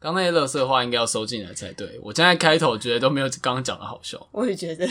[0.00, 2.00] 刚那些垃圾话应该要收进来才对。
[2.02, 4.26] 我现在开头觉得都没有刚刚讲的好笑。
[4.32, 4.88] 我也觉得。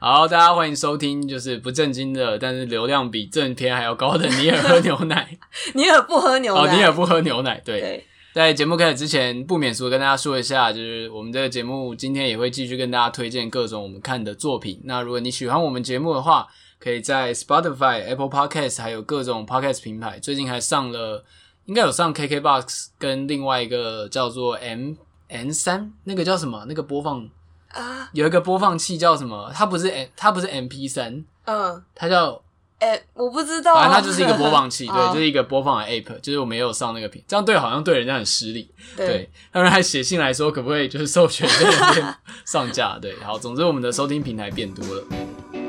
[0.00, 5.38] 好，大家欢迎收听，就是不正经的，但是流量比正片还要高的尼尔喝牛 奶。
[5.74, 6.60] 尼尔不喝牛奶。
[6.60, 7.62] 哦，尼尔不喝牛奶。
[7.64, 7.80] 对。
[7.80, 14.80] 对在节目开始之前，不免俗跟大家说一下，就是我们这个节目今天也会继续跟大家推荐各种我们看的作品。
[14.84, 16.48] 那如果你喜欢我们节目的话，
[16.80, 21.22] 可以在 Spotify、Apple Podcast 还有各种 Podcast 平台，最近还上了，
[21.66, 24.94] 应该有上 KKBox 跟另外一个叫做 M
[25.28, 26.64] N 三，那个叫什么？
[26.68, 27.28] 那个播放
[27.72, 29.50] 啊，有一个播放器叫什么？
[29.54, 32.42] 它不是 M，它不是 MP 三，嗯，它叫。
[32.78, 33.76] 哎、欸，我不知道。
[33.76, 38.68] 反正它就是一个播放器， 对，就是一个播放的 app，就是我们也有上那个屏，这样对，好像对人家很失礼。
[38.96, 42.98] 对，他们还写信来说，可不可以就是授权这边 上架？
[43.00, 45.61] 对，好，总之我们的收听平台变多了。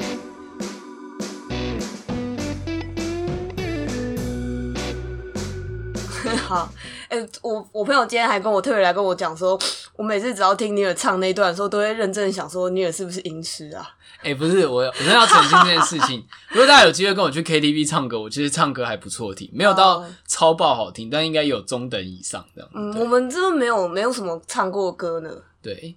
[6.53, 6.71] 好，
[7.09, 9.59] 哎、欸，我我朋友今天还跟我特别来跟我讲说，
[9.95, 13.95] 我每次只要听尼尔唱那段的时候，都会认真想说，尼尔是不是音痴啊？
[14.19, 16.23] 哎、欸，不是，我我真的要澄清这件事情。
[16.50, 22.69] 如果大家有机会跟我去 KTV 唱歌，我其实唱歌还不错听，没有到超爆好听，但应该有中等以上这样。
[22.75, 25.30] 嗯，我们真的没有没有什么唱过歌呢。
[25.61, 25.95] 对，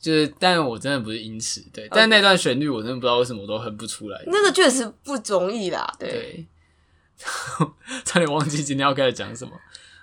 [0.00, 4.20] 就是，但我真的不是音痴，对，但那段旋律我真的不知道为什么我都哼不出来。
[4.26, 6.08] 那个确实不容易啦，对。
[6.10, 6.46] 对
[8.04, 9.52] 差点忘记今天要开始讲什么。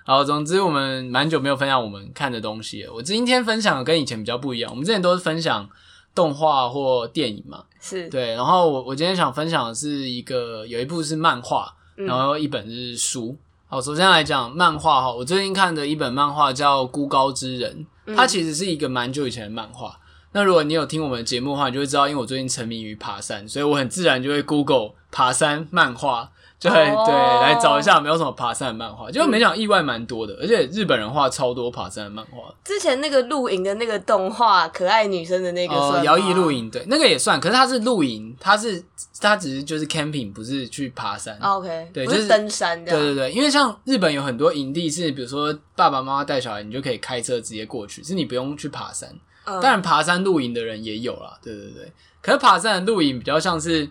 [0.09, 2.91] 好，总之我们蛮久没有分享我们看的东西了。
[2.91, 5.69] 我今天分享的跟以前比较不一样，我们之前都是分享。
[6.15, 8.33] 动画或电影嘛，是对。
[8.33, 13.27] 然后我我今天想分享的是一个，有一部是漫画，然后一本是书。
[13.29, 13.37] 嗯、
[13.67, 19.97] 好，首先来讲漫画哈，我最近看的一本漫画叫《孤高之人》，它其实是一个蛮久以前的漫画。
[20.31, 26.31] 那如果你有听我们的节目的话，你就会知道，因为我最近沉迷于爬山，所以我很自然就会 Google 爬山漫画。
[26.59, 27.05] 对、oh.
[27.05, 32.53] 对，来找一下有没有什么爬山的漫画，结果没想意外蛮多的，而且日本人画超多爬山的漫画。
[32.65, 38.83] 之前那个露营的那个动画，可爱女生的那个算，摇曳露营，对，那个也算，可是它是露营，它是
[39.21, 41.37] 它只是就是 camping，不是去爬山。
[41.39, 42.91] Oh, OK，对，就是登山的。
[42.91, 49.09] 对对对，因为像日本有很多营地是，比如说爸爸妈妈带小孩，你就可以开车直接过去，是你不用去爬山。
[49.45, 51.89] 当然，爬山露营的人也有啦，对对对。
[52.21, 53.89] 可是爬山的露营比较像是。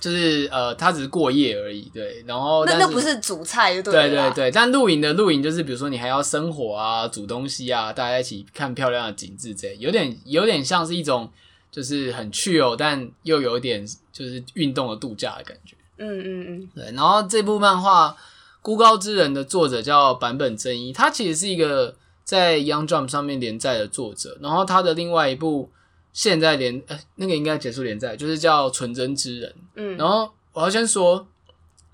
[0.00, 2.24] 就是呃，他只是过夜而已，对。
[2.26, 4.08] 然后那那不是煮菜就对了。
[4.08, 11.30] 对对对，但露营的露营就是，比如说你还要生火啊，煮东西啊，大家一起看漂亮的景致，这有点有点像是一种
[11.70, 15.76] 就是很 chill，但又有点就是运动的度假的感觉。
[15.98, 16.68] 嗯嗯嗯。
[16.74, 18.08] 对，然后这部漫画
[18.62, 21.94] 《孤高之人》的作者叫坂本真一，他其实是一个
[22.24, 25.70] 在 Young Jump 上面连载的作者，然后他的另外一部。
[26.12, 29.50] 现在连呃、欸，那个应该结束连载，就是叫《纯真之人》。
[29.76, 31.26] 嗯，然后我要先说，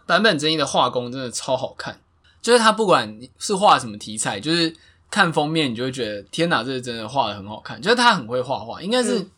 [0.07, 2.01] 坂本真一的画工真的超好看，
[2.41, 4.75] 就是他不管是画什么题材，就是
[5.11, 7.81] 看封面你就会觉得天哪，这是真的画的很好看。
[7.81, 9.31] 就是他很会画画，应该是、嗯、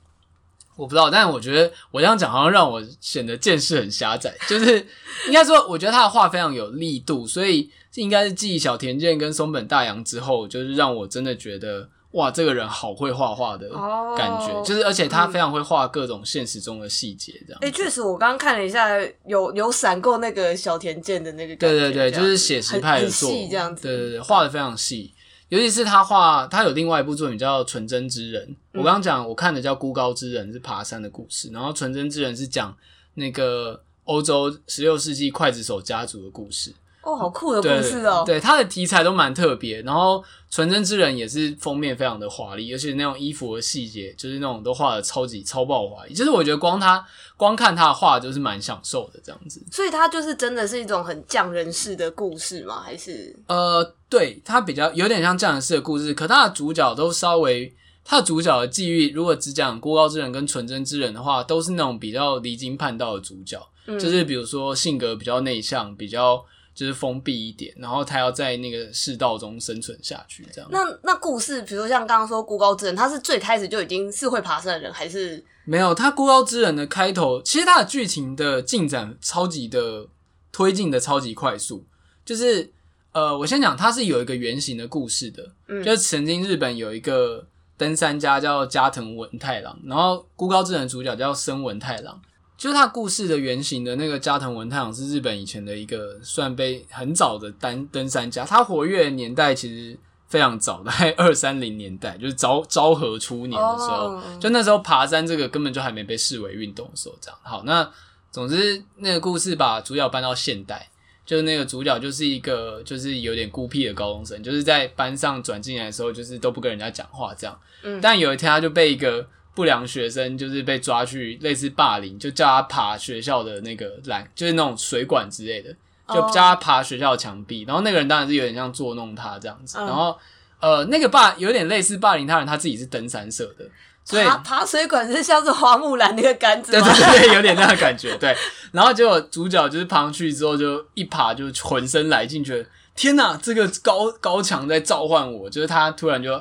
[0.76, 4.36] 我不知道，但是我觉得我这样讲好像让我显得见识很狭窄。
[4.48, 4.78] 就是
[5.26, 11.88] 应该说，我觉得他的画非常有力度，所以这应该是继小田健跟松本大洋之后，就是让我真的觉得。
[12.12, 13.68] 哇，这个人好会画画的
[14.16, 17.58] 感觉，oh, 就是而且他非常会画各种现实中的细节，这样。
[17.60, 18.88] 哎、欸，确实，我刚刚看了一下，
[19.26, 21.54] 有有闪过那个小田健的那个。
[21.56, 23.82] 对对对，就是写实派的作，细这样子。
[23.82, 25.12] 对对对，画的非常细，
[25.50, 28.48] 尤其是他画，他有另外一部作品叫《纯真之人》。
[28.72, 32.74] 我刚刚讲，我看的叫《孤高之人》，是爬山的故事，然后《纯真之人》是讲
[33.14, 36.72] 那个欧洲十六世纪刽子手家族的故事。
[37.00, 38.22] 哦，好酷的故事哦！
[38.26, 40.18] 对，他的题材都蛮特别，然后
[40.50, 46.12] 《纯真之人》也是封面非常的华丽，而且那种衣服的细节，就是那种都画的超级超爆华丽。
[46.12, 47.02] 就是我觉得光他
[47.36, 49.64] 光看他的画就是蛮享受的这样子。
[49.70, 52.82] 所以他就是真的是一种很匠人式的故事吗？
[52.84, 53.34] 还是？
[53.46, 57.72] 呃，对，他比较有点像匠人式的故事，可他的主角都稍微，
[58.04, 66.44] 他的主角的际遇，如果只讲《孤高之人》跟《纯真之人》的话，都是那种比较离经叛道的主角，嗯、就是比如说性格比较内向，比较。
[66.78, 70.70] 就是封闭一点，然后他要在那个世道中生存下去，这样。
[70.70, 75.92] 那那故事，比如说像刚刚说孤高之人，他是最开始就已经是会爬山的人，还是没有？
[75.92, 80.06] 他孤高之人的开头，其实他的剧情的进展超级的
[80.52, 81.84] 推进的超级快速。
[82.24, 82.72] 就是
[83.10, 87.44] 呃，我先讲，他是有一个原型的故事的，嗯，就是曾经日本有一个
[87.76, 92.22] 登山家叫加藤文太郎，然后孤高之人主角叫森文太郎。
[92.58, 99.96] 就是他故事的原型的那个加藤文太郎是日本以前的一个算被很早的单登山家，他活跃的年代其实
[100.26, 104.40] 非常早，在二三零年代，就是昭昭和初年的时候，oh.
[104.40, 107.38] 就那时候爬山这个根本就还没被视为运动的时候，这样。
[107.44, 107.88] 好，那
[108.32, 110.90] 总之那个故事把主角搬到现代，
[111.24, 117.56] 就是那个主角就是一个就是有点孤僻的高中生，就是在班上转进来的时候，就是都不跟人家讲话这样。
[117.84, 119.24] 嗯，但有一天他就被一个
[119.58, 125.74] 不良学生就是被抓去类似霸凌，就叫他爬学校的那个栏，就是那种水管之类的，
[126.06, 127.64] 就叫他爬学校墙壁。
[127.66, 129.76] 然后那个人当然是有点像捉弄他这样子。
[129.78, 130.16] 然后
[130.60, 133.64] 呃，那个霸有点类似霸凌他人，他自己是登山社的。
[134.04, 136.70] 所以爬爬水管是像是花木兰那个杆子？
[136.70, 138.16] 对对对，有点那个感觉。
[138.18, 138.32] 对，
[138.70, 142.64] 然后结果主角就是爬上去之后，就一爬就浑身来劲，觉得
[142.94, 146.40] 天哪，这个高高墙在召唤我，就是他突然就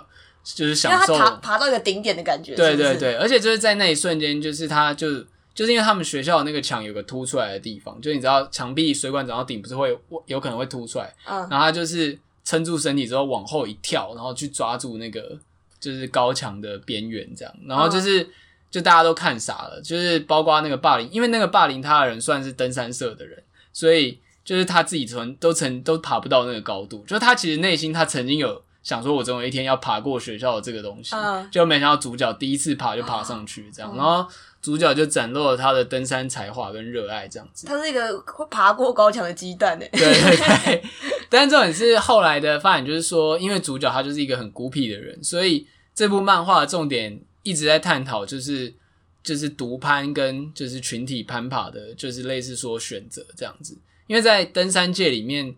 [0.56, 2.56] 就是享受爬爬到一个顶点的感觉。
[2.56, 5.24] 对对对，而且就是在那一瞬间，就是他就
[5.54, 15.38] 就是因为他们学校的那个墙有个凸出来的地方，就你知道墙壁水管长到顶不是会有可能会凸出来，嗯，然后他就是撑住身体之后往后一跳，然后去抓住那个。
[15.80, 18.28] 就是高墙的边缘这样，然后就是、oh.
[18.72, 23.42] 就大家都看傻了，就是包括那个霸凌，因为那个霸凌他的人算是登山社的人，
[23.72, 31.46] 所以就是他自己曾都曾都爬不到那个高度，就他其实内心他曾经有想说，我总有一天要爬过学校的这个东西，uh.
[31.50, 33.98] 就没想到主角第一次爬就爬上去这样，uh.
[33.98, 34.26] 然后
[34.62, 37.68] 主角就展露了他的登山才华跟热爱这样子。
[37.68, 39.90] 他是一个会爬过高墙的鸡蛋诶。
[39.92, 40.84] 对对对。
[41.28, 48.74] 但是重点是后来的发展，就是说，因为主角他就是一个很孤僻的人，所以这部漫画的重点一直在探讨，就是
[49.22, 53.78] 就是独攀跟就是群体攀爬的，就是类似说选择这样子。
[54.08, 55.54] 因为在登山界里面，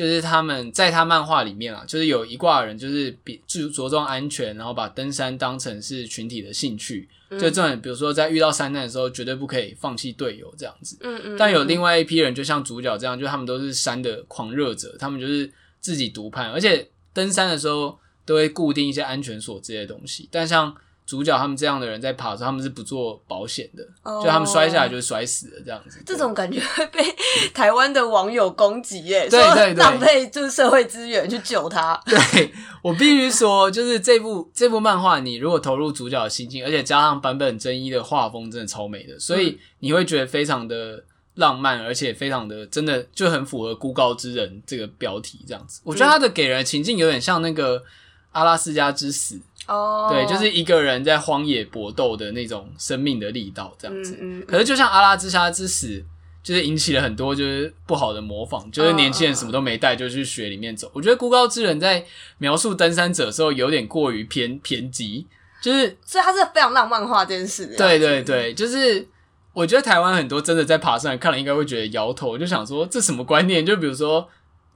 [0.00, 7.06] 就是他们在他漫画里面啊，就是有一挂人，就是比注着重安全，然后把登山当成是群体的兴趣。
[7.32, 10.96] 就这种，比如说在遇到山难的时候，绝对不可以放弃队友这样子。
[11.02, 11.36] 嗯嗯。
[11.36, 20.26] 但有另外一批人，就像主角这样，就他们都是山的狂热者，他们就是自己独攀，而且登山的时候都会固定一些安全锁这些东西。
[20.32, 20.74] 但像
[21.10, 26.00] 主角他们这样的人在爬的时候，他们是不做保险的，oh, 就他们摔下来就摔死了这样子。
[26.06, 27.02] 这种感觉会被
[27.52, 32.00] 台湾的网友攻击耶，对对对，浪费就是社会资源去救他。
[32.06, 41.02] 对，我必须说，就是这部这部漫画，你如果投入主角的心境，而且加上版本真一的画风，真的超美的，所以你会觉得非常的
[41.34, 45.80] 浪漫，而且非常的真的就很符合孤高之人这个标题这样子。
[45.82, 47.82] 我觉得他的给人的情境有点像那个
[48.30, 49.40] 阿拉斯加之死。
[49.66, 50.12] 哦，oh.
[50.12, 54.16] 对，就是一个人在荒野搏斗的那种生命的力道，这样子。
[54.20, 56.02] 嗯嗯嗯、可是就像阿拉之沙之死，
[56.42, 60.88] 就是引起了很多就是不好的模仿，就是年轻人什么都没带就去雪里面走。
[60.88, 60.96] Oh.
[60.96, 62.04] 我觉得孤高之人在
[62.38, 65.26] 描述登山者的时候有点过于偏偏激，
[65.60, 67.66] 就是所以他是非常浪漫化这件事。
[67.76, 69.06] 对对对，就是
[69.52, 73.64] 我觉得台湾很多真的在爬山看了应该会觉得摇头，就想说这什么观念？
[73.64, 74.26] 就比如说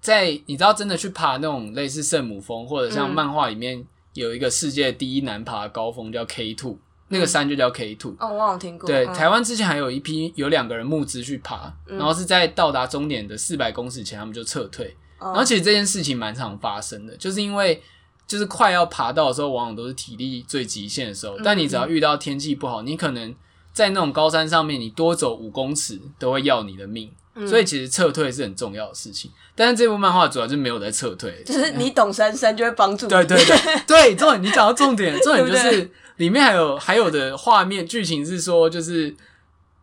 [0.01, 3.85] 在你知道真的去爬那种类似圣母峰，或者像漫画里面。
[4.15, 6.79] 嗯有一个世界第一难爬的高峰叫 K Two，
[7.09, 8.15] 那个山就叫 K Two。
[8.21, 8.87] 哦，我好像听过。
[8.87, 14.97] 对，台湾之前还有一批有两个人募资去爬，然后是在到达终点的四百公尺前，他们就撤退。
[15.19, 17.83] 然后其实这件事情蛮常发生的，就是因为
[18.27, 21.37] 就是快要爬到的时候，往往都是体力最极限的时候。
[21.43, 23.35] 但你只要遇到天气不好，你可能
[23.73, 27.11] 在那种高山上面，你多走五公尺都会要你的命。
[27.49, 33.11] 所以其实撤退是很重要的事情，但是这部漫画主要就没有在撤退， 就是你懂三三就会帮助你。
[33.11, 39.15] 对对对 对，重点你讲到重点，重点就是里面还有还有的画面剧情是说，就是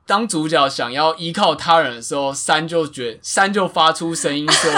[0.06, 4.72] 当主角想要依靠他人的时候，三就觉三就发出声音说。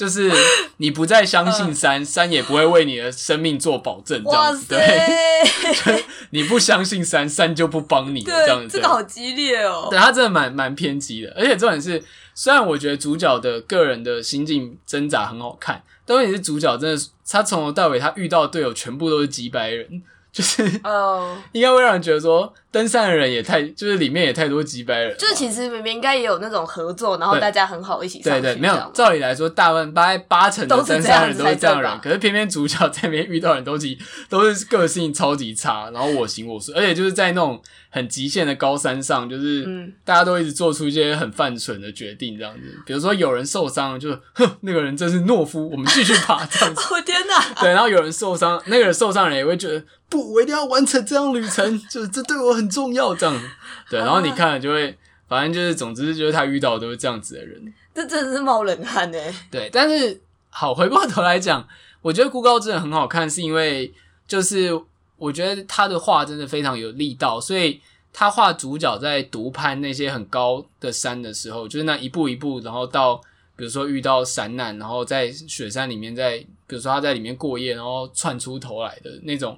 [0.00, 0.32] 就是
[0.78, 6.02] 你不再相信山，山也不会为你的生命做保证，这样子对。
[6.32, 8.78] 你不相信山，山就不帮你，这样子。
[8.78, 9.88] 这个好激烈哦。
[9.90, 12.02] 对，他真的蛮蛮偏激的，而且重点是，
[12.34, 20.02] 虽然我觉得主角的个人的心境挣扎很好看，但问题是主角真的，他从头到尾他遇到的队友全部都是几百人。
[20.32, 25.16] 就是哦，应该会让人觉得说，登山的人也太，就是里面也太多几百人。
[25.18, 28.40] 就是其实明明应该也有那种合作，然后大家很好一起上去。
[28.40, 28.90] 对对，没有。
[28.94, 42.80] 照理来说，大半八八成的登山人都是这样人，可是偏偏主角在那边遇到人都是都是个性超级差，然后我行我素，而且就是在那种很极限的高山上，就是大家都一直做出一些很犯蠢的决定，这样子。
[42.86, 46.80] 比如说有人受伤了，就哼，那个人真是懦夫，我们继续爬 这样子。
[46.92, 47.60] 我天哪！
[47.60, 49.84] 对，然后有人受伤，那个人受伤人也会觉得。
[50.08, 53.14] 不，我一定要完成这样旅程， 就是这对我很重要。
[53.14, 53.40] 这样，
[53.88, 59.32] 对，然后你看了就会，反正就是，总之就是他遇到的都是这样子的人，这真的是冒冷汗哎。
[59.52, 61.64] 对，但是好，回过头来讲，
[62.02, 63.94] 我觉得《孤高真的》很好看，是因为
[64.26, 64.72] 就是
[65.20, 67.80] 我觉得他的画真的非常有力道，所以
[68.12, 73.14] 他画主角在独攀那些很高的山的时候，就是那一步一步，然后到
[73.54, 79.56] 比如说遇到山难，然后在雪山里面，在比如说他在里面过夜，然后窜出头来的那种。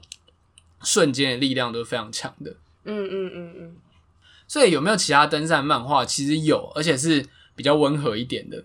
[0.84, 2.50] 瞬间的力量都是非常强的，
[2.82, 3.76] 嗯嗯嗯嗯。
[4.48, 6.04] 所以有没有其他登山漫画？
[6.04, 8.64] 其实有，而且是比较温和一点的。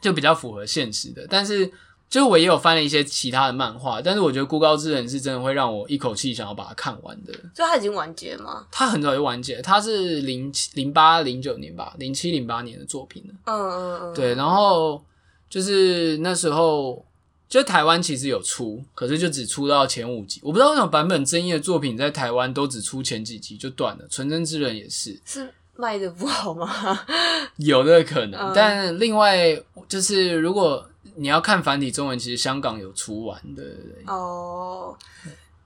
[0.00, 1.26] 就比较符合现实的。
[1.28, 1.68] 但是，
[2.12, 7.32] 就我也有翻了一些其他的漫画，但是我觉得《孤高之人》是真的会让我一口气想要把它看完的。
[7.54, 8.66] 就他已经完结吗？
[8.70, 13.34] 他很早就完结，他是零七零八零九年吧，零七零八年的作品了。
[13.46, 15.02] 嗯嗯嗯，对，然后
[15.48, 17.02] 就是那时候。
[17.48, 20.40] 就台湾其实有出，可是就只出到前五集。
[20.42, 25.20] 我不知道为什么版本争议的作品在台湾都只出前几集就断了，《纯真之人》也是。
[25.26, 26.98] 是卖的不好吗？
[27.58, 29.54] 有这个可能，嗯、但另外
[29.86, 30.82] 就是如果
[31.16, 33.62] 你要看繁体中文，其实香港有出完的。
[34.06, 34.96] 哦。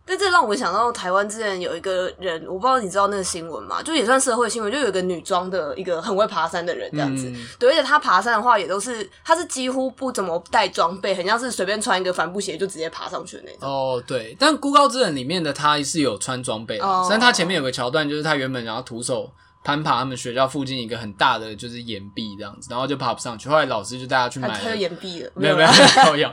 [0.09, 3.83] 但这让我想到台湾之前有一个人，我不知道你知道那个新闻吗？
[3.83, 7.29] 就也算社会新闻，就有一个女装的一个很会爬山的人这样子。
[7.29, 13.69] 嗯、对，而且她爬山的话也都是，她是几乎不怎么带装备，很像是随便穿一个帆布鞋就直接爬上去的那种。
[13.69, 14.37] 哦，对。
[14.38, 19.29] 但《孤高之人》里面的她是有穿装备的，哦、但他前面有个桥段，就是她原本想要徒手
[19.67, 23.49] 攀爬他们学校附近一个很大的就是岩壁这样子，然后就爬不上去。
[23.49, 25.69] 后来老师就带他去买了，他岩壁了，没有没有
[26.13, 26.33] 没有。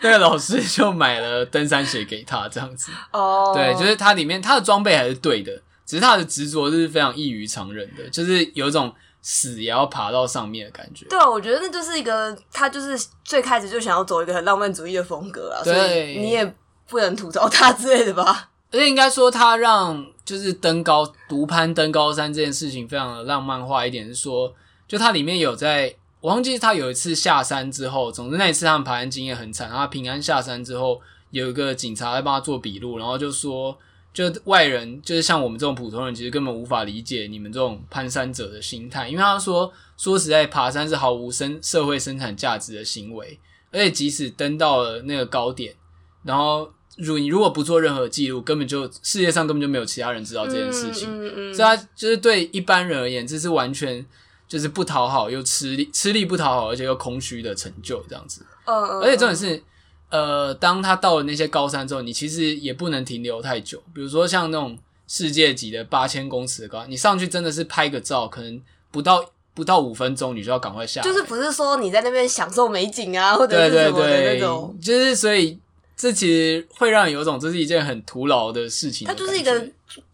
[0.00, 2.90] 那个 老师就买了登山鞋给他，这样子。
[3.12, 3.54] 哦，oh.
[3.54, 5.52] 对，就是他里面他的装备还是对的，
[5.84, 11.04] 只是他的执着是非常异于常人的，就是有一种死也要爬到上面的感觉。
[11.10, 16.54] 对啊，我觉得那就是一个他就是最开始就想要走一个很浪漫主义的风格啊，所以你也
[16.88, 18.48] 不能吐槽他之类的吧？
[18.72, 24.52] 而且应该说他让就是登高独攀登高山这件事情非常的浪漫化一点，是说
[24.88, 25.94] 就他里面有在。
[26.22, 29.68] 我忘记他有一次下山之后，总之那一次他们爬山经验很惨。
[29.68, 31.00] 他平安下山之后，
[31.30, 33.76] 有一个警察在帮他做笔录，然后就说，
[34.14, 43.40] 就外人就是像我们这种普通人，其实根本无法理解你们这种攀山者的心态，因为他说，说实在，爬山是毫无生社会生产价值的行为，
[43.72, 45.74] 而且即使登到了那个高点，
[46.22, 54.04] 然后如你如果不做任何记录，根本就世界上根本就没有其他人知道这件事情，嗯嗯嗯、所以他就是对一般人而言，这是完全。
[54.48, 58.44] 就是不讨好又吃力，吃力不讨好，而且又空虚的成就这样子。
[58.66, 59.00] 嗯嗯。
[59.00, 59.62] 而且重点是，
[60.10, 63.82] 呃，当他到了那些高山之后，你其实也不能停留太久。
[63.94, 64.76] 比如说像那种
[65.08, 71.04] 世界级的八千公尺的高，你上去真的是拍个照，可能不到不到五分钟，你就要赶快下来。
[71.06, 74.78] 就是不是说你在那边享受美景啊，或者是什么的那种。
[74.82, 75.58] 就是所以
[76.02, 79.14] 这其实会让你有种这是一件很徒劳的事情的。
[79.14, 79.70] 它就是一个。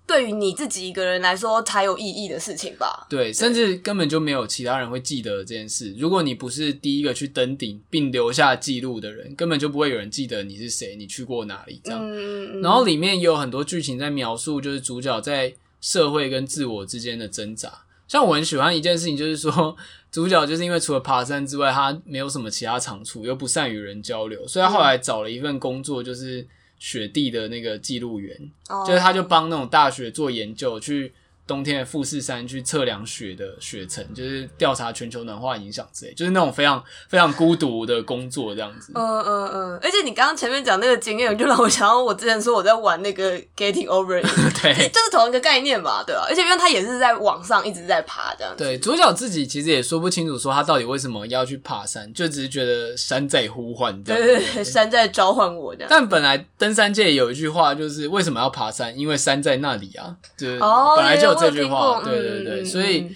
[0.07, 3.07] 对于你自己一个人来说才有意义的事情吧？
[3.11, 5.95] 对，甚至根本就没有其他人会记得这件事。
[5.99, 12.01] 如果你不是第一个去登顶并留下记录的人，根本就不会有人记得你是谁，你去过哪里这样。
[12.03, 15.53] 嗯，然后里面也有很多剧情在描述，就是主角在
[15.83, 17.71] 社会跟自我之间的挣扎。
[18.09, 19.77] 像我很喜欢一件事情，就是说
[20.11, 26.45] 主角就是因为除了爬山之外，他没有什么其他长处，又不善与人交流，所以他后来找了一份工作，就是。
[26.81, 28.87] 雪地的那个记录员，oh.
[28.87, 31.13] 就是他就帮那种大学做研究去。
[31.49, 38.93] 冬天的富士山去测量雪的雪层，就是调查全球暖化影响之类，就是那种非常非常孤独的工作这样子。
[38.95, 39.81] 嗯嗯嗯。
[39.83, 44.27] 而且你刚刚前面讲那个经验，就让我想到我之前说我在玩那个 Getting Over It，
[44.61, 46.27] 对，就是同一个概念吧，对吧？
[46.29, 48.63] 而且因为他也是在网上一直在爬这样子。
[48.63, 54.23] 对，主角自己其实也说不清楚，说他到底为什么要去爬山，就只是觉得山在呼唤这样。
[54.23, 55.89] 对对对，山在召唤我这样。
[55.89, 58.97] 但本来登山界有一句话，就是为什么要爬山？
[58.99, 61.38] 因为山在那里啊，就是本来就。
[61.41, 63.09] 这句话，对对对，嗯、所以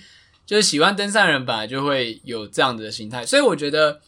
[0.46, 4.00] 就是喜欢登山的人本来就会有这样子的心态，所以我觉得，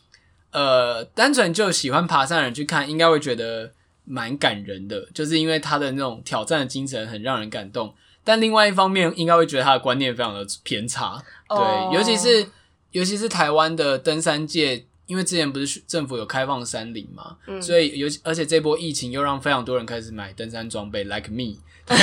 [0.51, 3.73] 呃，单纯就喜欢爬山的人去看，应该会觉得
[4.05, 7.95] 蛮感人的，就是因为他的那种挑战的精神很让人感动。
[8.27, 12.47] 但另外一方面，应该会觉得他的观念非常的偏差，对，哦、尤其是
[12.93, 21.57] 尤其是台湾的登山界，因为之前不是政府有开放山林嘛，嗯、所以尤其而且这波疫情又让非常多人开始买登山装备，like me。
[21.87, 21.99] 对，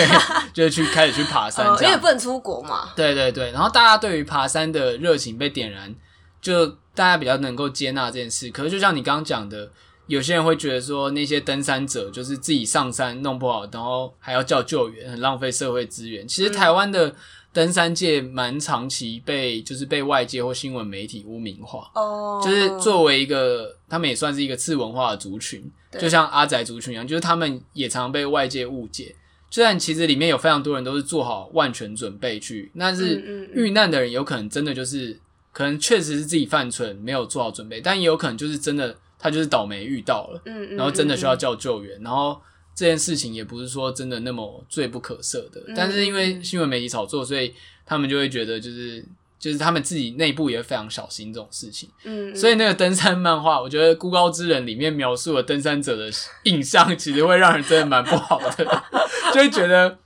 [0.53, 2.91] 就是去开始去爬山因为不能出国嘛。
[2.95, 5.91] 对对对，然后大家对于爬山的热情被点燃，
[6.39, 8.51] 就大家比较能够接纳这件事。
[8.51, 9.71] 可是就像你刚刚讲的，
[10.05, 16.27] 有些人会觉得说，那些登山者就是自己上山弄不好，然后还要叫救援，很浪费社会资源。
[16.27, 17.15] 其实台湾的
[17.53, 29.13] 登山界蛮长期被就是被外界或新闻媒体污名化，哦，就是作为一个他们也算是一个次文化的族群，就像阿宅族群一样，就是他们也常被外界误解。
[29.49, 35.19] 虽然其实里面有非常多人都是做好万全准备去，但是遇难的人有可能真的就是
[35.51, 40.41] 可能确实是自己犯蠢，没有做好准备，但也有可能就是真的他就是倒霉遇到了，
[40.77, 42.39] 然后真的需要叫救援，然后
[42.81, 47.53] 这件事情也不是说真的那么罪不可赦的，但是因为新闻媒体炒作，所以
[47.85, 49.05] 他们就会觉得就是。
[49.41, 56.11] 就是他们自己内部也非常小心这种事情，嗯，所以那个登山漫画，我觉得《孤高之人》里面描述的登山者的
[56.45, 58.83] 印象，其实会让人真的蛮不好的，
[59.33, 59.97] 就会觉得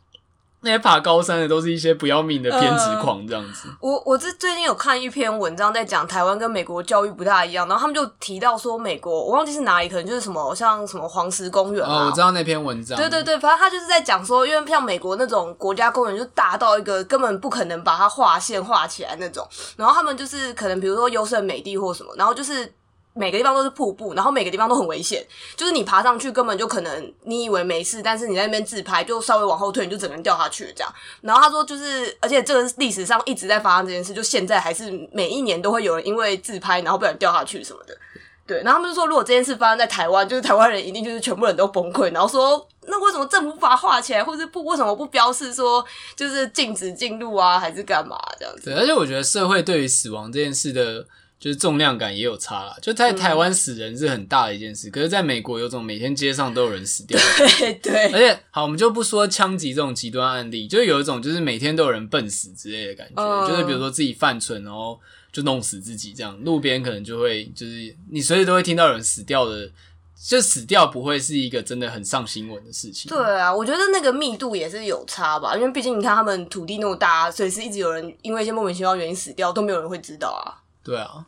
[0.65, 3.69] 那些爬高山的都是一些不要命的偏执狂这样子。
[3.69, 12.97] 呃、我我这最近有看一篇文章，在讲台湾跟美国教育不大一样，然后他们就提到说，美国我忘记是哪里，可能就是什么像什么黄石公园啊、哦，我知道那篇文章。
[12.97, 22.73] 对对对，反正他就是在讲说，因为像美国那种国家公园就大到一个根本不可能把它划线划起来那种，然后他们就是可能比如说优胜美地或什么，然后就是。
[23.17, 30.93] 每个地方都是瀑布，然后每个地方都很危险，就是你爬上去根本就可能你以为没事，但是你在那边自拍就稍微往后退，你就整个人掉下去这样。
[31.21, 37.97] 然后他说，就是而且这个历史上一直在发生这件事，就现在还是每一年都会有人因为自拍然后不小掉下去什么的。
[38.45, 45.83] 对，然后他们就说，如果这件事发生在台湾，就是台湾人一定就是全部人都崩溃，然后说那为什么政府不把它画起来，或者不为什么不标示说
[46.17, 48.65] 就是禁止进入啊，还是干嘛这样子？
[48.65, 51.05] 对，而且我觉得社会对于死亡这件事的。
[51.37, 57.19] 就是重量感也有差啦，就在台湾死人是很大的一件事，嗯、可是在美国有种每天街上都有人死掉，
[57.59, 64.99] 对对，而且好，我们就不说枪击这种极端案例，就有一种就是每天都有人笨死之类的感觉，嗯、就是比如说自己犯蠢，然后
[65.31, 69.69] 就弄死自己这样，路边可能就会就是你随时都会听到有人死掉的，
[70.27, 73.09] 就死掉不会是一个真的很上新闻的事情。
[73.09, 80.63] 对啊，我觉得那个密度也是有差吧，因为毕竟你看他们土地那么大，所以是一直有人因为一些莫名其妙原因死掉，都没有人会知道啊。
[80.85, 81.25] 对啊。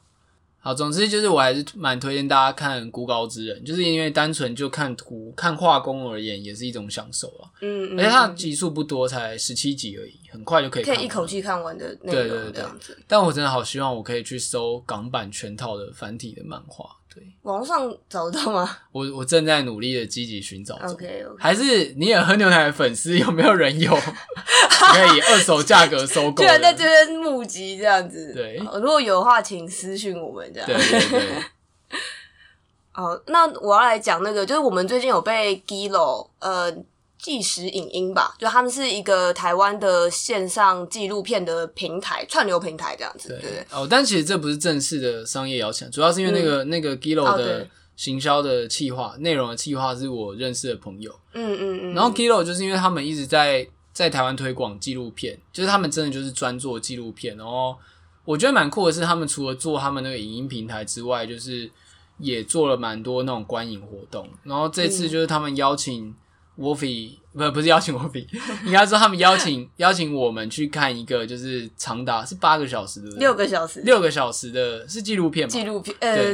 [0.59, 7.47] 好，总之就是我还是蛮推荐大家看《孤高之人》，就是因为单纯就看图、看画工而言，也是一种享受啊。
[7.61, 12.11] 嗯，嗯，而且它的集数不多，才十七集而已，很快就可以看，可以一口气看完的内容。
[12.11, 12.97] 对对对，这样子。
[13.07, 16.96] 但我真的好希望我可以去搜港版全套的繁体的漫画。
[17.43, 18.77] 网上找得到吗？
[18.91, 20.75] 我我正在努力的积极寻找。
[20.75, 21.35] OK OK。
[21.39, 26.43] 还是你也喝牛奶的粉丝有没有人有 可以二手价格收购？
[26.43, 28.33] 居然在这边募集这样子。
[28.33, 30.67] 对，如果有的话，请私讯我们这样。
[30.67, 31.99] 对对对。
[32.91, 36.75] 好，那我要来讲那个，就是我们最近有被 Giloo 呃。
[37.19, 43.29] 纪实影音吧，就他们是一个台湾的线上纪录片的平台，串流平台这样子。
[43.29, 51.11] 对对，对哦，但其实这不是正式的商业邀请，主要是因为那个、嗯、那个 Giloo 的行销的企划、内、哦、容的企划是我认识的朋友。
[51.33, 51.93] 嗯嗯嗯。
[51.95, 57.35] 然后 Giloo 就是因为他们一直在在台湾推广纪录片，就是他们真的就是专做纪录片。
[57.35, 57.75] 然后
[58.25, 61.69] 我觉得蛮酷的是，他们除了做他们那个影音平台之外，就是
[62.19, 64.29] 也做了蛮多那种观影活动。
[64.43, 66.15] 然后这次就是他们邀请。
[66.57, 68.25] Wolfie 不 不是邀请 Wolfie，
[68.65, 75.51] 应该说他们邀请邀请我们去看一个就是长达是八个小时的六个小时六个小时的是纪录片吗？
[75.51, 76.33] 纪录片呃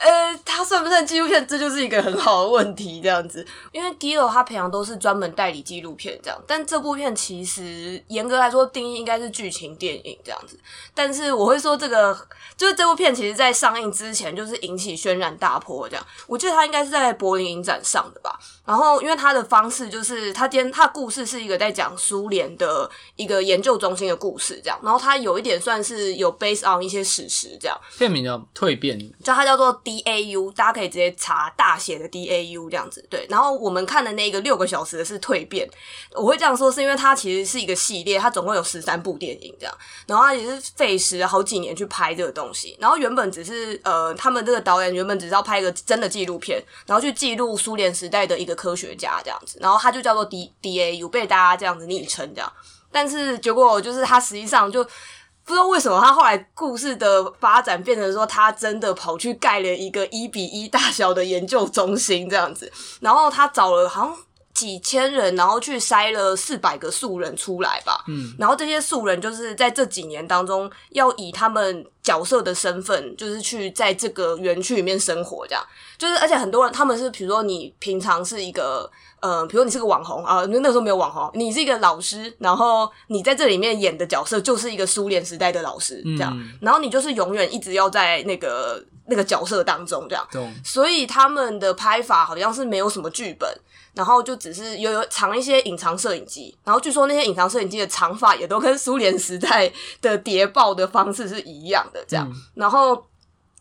[0.00, 1.46] 呃，它算不算纪录片？
[1.46, 3.46] 这就是一个很好的问题，这样子。
[3.72, 10.58] 因为 Giloo 他平常都是专门代理纪录片这样，但这部片其实严格来说定义应该是剧情电影这样子。
[10.94, 12.16] 但是我会说这个
[12.56, 16.06] 就是这部片，其实在上映之前就是引起轩然大波这样。
[16.26, 18.38] 我记得它应该是在柏林影展上的吧。
[18.64, 20.23] 然后因为它的方式就是。
[20.32, 27.78] 他今天他的故事是一个在讲苏联的一个研究中心的故事，这样，然后他有一点算是有 base on 一些史实，这样。
[27.98, 33.06] 片名叫《蜕变》，叫它叫做 DAU，大家可以直接查大写的 DAU 这样子。
[33.10, 35.66] 对，然后我们看的那个六个小时的是《蜕变》，
[36.20, 39.74] 我会这样说是因为它其实是一个系列，它总共有十三部电影这样，
[40.06, 50.24] 然后它也是费时好几年去拍这个东西，然后原本只是呃，他们这个导演原本只是要拍一个真的纪录片，然后去记录苏联时代的一个科学家这样子，然后他就叫做。
[50.24, 52.52] D D A U 被大家这样子昵称这样，
[52.90, 64.16] 但是结果就是他实际上就不知道为什么他后来故事的发展变成说他真的跑去盖了一个一比一大小的研究中心这样子，然后他找了好像
[64.54, 75.62] 几千人，然后去筛了四百个素人出来吧，嗯，然后这些素人就是在这几年当中要以他们角色的身份，就是去在这个园区里面生活这样，
[75.98, 78.90] 就是而且很多人他们是比如说你平常是一个。
[79.24, 90.28] 呃，比如你是个网红啊，那那个时候没有网红，你是一个老师，然后你在这里面演的角色就是一个苏联时代的老师，这样，嗯、然后你就是永远一直要在那个那个角色当中，这样，
[90.62, 93.48] 所以他们的拍法好像是没有什么剧本，
[93.94, 103.02] 然后就只是有有藏一些隐藏摄影机，然后据说那些隐藏摄影机的长法也都跟苏联时代的谍报的方式是一样的，这样，嗯、然后。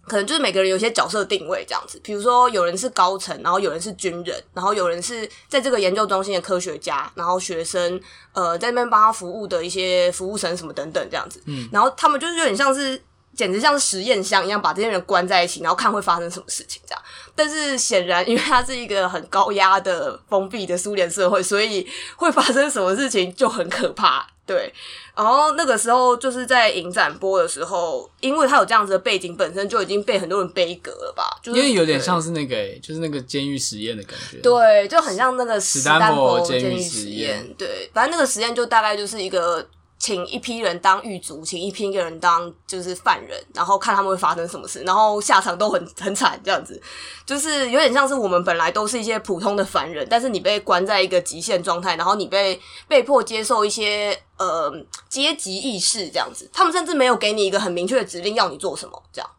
[0.05, 7.99] 可能就是每个人有些角色定位这样子，比如说有人是高层，然后有人是军人，然后有人是在这个研究中心的科学家，然后学生
[8.33, 13.01] 呃在那边帮他服务的一些服务生什么等等这样子，嗯，然后他们就是有点像是，
[13.35, 17.01] 简直像是实验箱一样，把这些人关在一起，然后看会发生什么事情这样。
[17.35, 24.27] 但是显然，因为它是一个很高压的封闭的苏联社会，所以会发生什么事情就很可怕。
[24.45, 24.73] 对，
[25.15, 31.39] 然后那个时候就是在影展播的时候，因为他有这样子的背景，本身就已经被很多人背隔了吧？
[31.41, 34.37] 就是、因为有点像是那个、欸，就是那个监狱实验的感觉。
[34.41, 37.53] 对，就很像那个史丹佛监狱实验。
[37.57, 39.65] 对，反正那个实验就大概就是一个。
[40.03, 46.77] 请一批人当狱卒，请一批人当就是犯人，然后看他们会发生什么事，然后下场都很很惨，这样子，
[47.25, 54.69] 就是有点像是我们本来都是一些普通的凡人，但是你被关在一个极限状态，然后你被被迫接受一些呃
[55.07, 59.29] 阶级意识，这样子，他们甚至没有给你一个很明确的指令要你做什么，这样。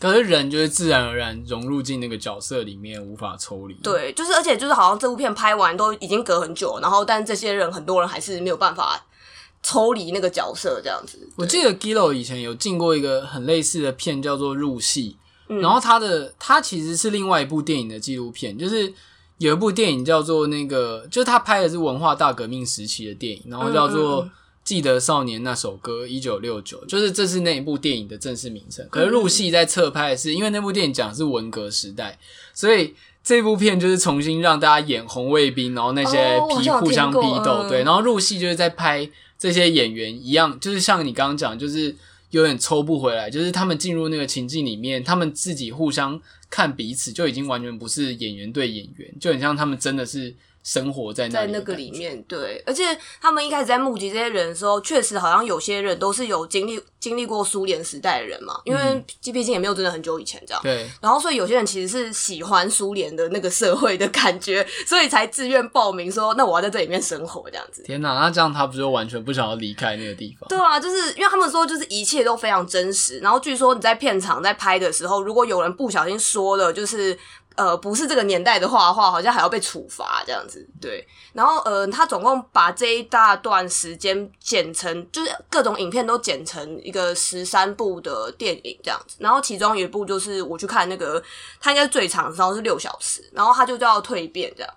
[0.00, 3.74] 可是人就是自然而然融入进那个角色里面，无法抽离。
[3.84, 9.00] 对，就是而且就是好像这部片拍完都已经隔很久，然后但这些人很多人还是没有办法。
[9.60, 15.16] 抽离那个角色这样子，我记得 Gillo 以前有进过一个很类似的片，叫做《入戏》，
[15.48, 18.90] 嗯，然后他的他其实是另外一部电影的纪录片，就是
[19.38, 24.24] 有一部电影叫做那个，就是他拍的是文化大革命时期的电影，然后叫做
[24.64, 28.86] 《记得少年那首歌》，一九六九，就是这是那一部电影的正式名称。
[28.90, 32.18] 可是《入戏》在侧拍的是，因为那部电影讲的是文革时代，
[32.54, 39.10] 所以这部片就是重新让大家演红卫兵，然后那些皮互相逼斗，对，然后《入戏》就是在拍。
[39.38, 41.94] 这些演员一样，就是像你刚刚讲，就是
[42.30, 46.20] 有点抽不回来，就是他们进入那个情境里面，他们自己互相
[46.50, 50.34] 看彼此，就已经完全不是演员对演员，就很像他们真的是。
[50.68, 52.84] 生活在那在那个里面，对，而且
[53.22, 59.02] 他们一开始在募集这些人的时候，确实好像有些人都是有经历经历过苏联时代的人嘛，因为
[59.32, 60.62] 毕竟也没有真的很久以前这样。
[60.62, 67.82] 对，然后所以有些人其实是喜欢苏联的那个社会的感觉，所以才自愿报名说，那我要在这里面生活这样子。
[67.84, 70.46] 天哪，那这样他不就完全不想要离开那个地方？
[70.50, 77.18] 对啊，就是因为他们说就是一切都非常真实，然后据说你在片场在拍的时候，如果有人不小心说了，就是。
[77.58, 80.64] 呃，不是这个年代的画画，好像还要被处罚这样子。
[80.80, 89.16] 对，然后呃，他总共把这一大段时间剪成，就是各种影片都剪成一个十三部的电影这样子。
[89.18, 91.20] 然后其中一部就是我去看那个，
[91.60, 94.72] 他应该是最长的时候是六小时，然后他就叫蜕变这样。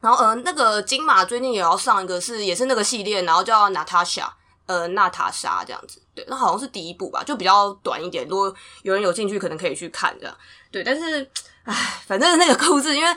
[0.00, 4.30] 然后呃，那个金马最近也要上一个是也是那个系列，然后叫娜塔莎，
[4.66, 6.02] 呃，娜塔莎这样子。
[6.14, 8.28] 对，那好像是第一部吧，就比较短一点。
[8.28, 10.36] 如果有人有兴趣，可能可以去看这样。
[10.70, 11.26] 对，但是。
[11.64, 13.10] 唉，反正那个故事，因为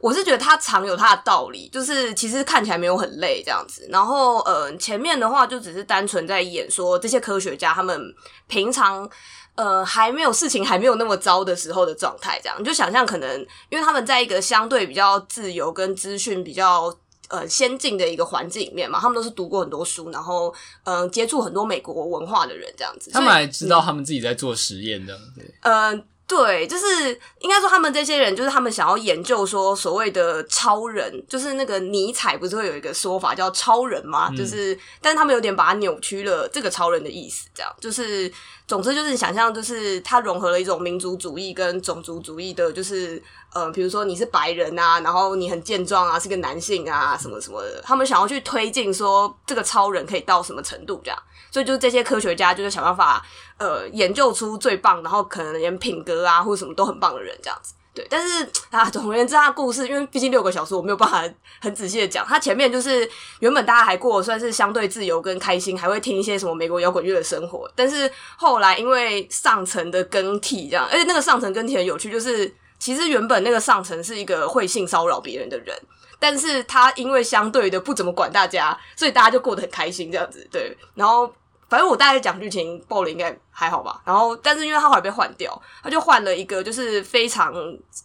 [0.00, 3.86] 我是觉得它常有它的道理， 就是其实看起来没有很累这样子。
[3.90, 8.00] 然后，呃，前面的话就只是单纯在演说这些科学家他们
[8.46, 9.08] 平常
[9.56, 16.96] 呃还没有事情还没有那么糟的时候的状态，这样你就想象可能因为他们在一个相对比较自由跟资讯比较
[17.28, 26.04] 呃先进的一个环境里面嘛，他们都是读过很多书，然后嗯、呃、接触很多美国文化的人这样子，他们还知道他们自己在做实验这样子，嗯。
[26.28, 34.28] 对，就是应该说他们这些人，就是他们想要研究说所谓的超人，就是那个尼采不是会有一个说法叫超人吗？
[34.30, 38.30] 嗯、就是，但是他们有点把它扭曲了这个超人的意思，这样就是，
[38.66, 51.18] 总之就是想象，就是它融合了一种民族主义跟种族主义的，就是呃，比如说你是白人啊，然后你很健壮啊，是个男性啊，什么什么的，他们想要去推进说这个超人可以到什么程度这样。
[51.50, 53.24] 所以就是这些科学家就是想办法，
[53.56, 57.72] 呃，研究出最棒，然后可能连品格啊或者什么都很棒的人这样子。
[57.94, 61.24] 对，但是啊，总而言之，他的故事因为毕竟六个小时，我没有办法
[61.60, 62.24] 很仔细的讲。
[62.24, 63.08] 他前面就是
[63.40, 67.68] 原本大家还过算是相对自由跟开心，还会听一些什么美国摇滚乐的生活。
[67.74, 75.76] 但是后来因为上层的更替这样，而且那个上层更替很有趣，就是其实原本那个上层是一个会性骚扰别人的人。
[76.20, 80.44] 但是他因为相对的不怎么管大家，所以大家就过得很开心这样子。
[80.50, 81.32] 对，然后
[81.68, 84.02] 反正我大概讲剧情，爆了应该还好吧。
[84.04, 87.54] 然后，但是因为他后来被换掉，他就换了一个就是非常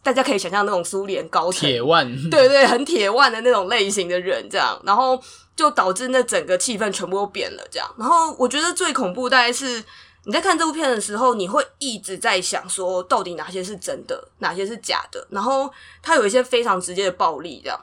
[0.03, 4.79] 大家可以想象那种苏联高层铁腕，对对，很铁腕的那种类型的人这样。
[4.85, 5.19] 然后
[5.55, 7.95] 就导致那整个气氛全部都变了这样。
[7.97, 9.83] 然后我觉得最恐怖大概是
[10.25, 15.27] 你在看这部片的时候，你会一直在想说，到底哪些是真的，哪些是假的。
[15.29, 17.79] 然后他有一些非常直接的暴力这样。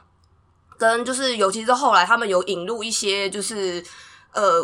[0.77, 3.83] 跟就是，尤其是后来他们有引入一些，就是
[4.33, 4.59] 呃，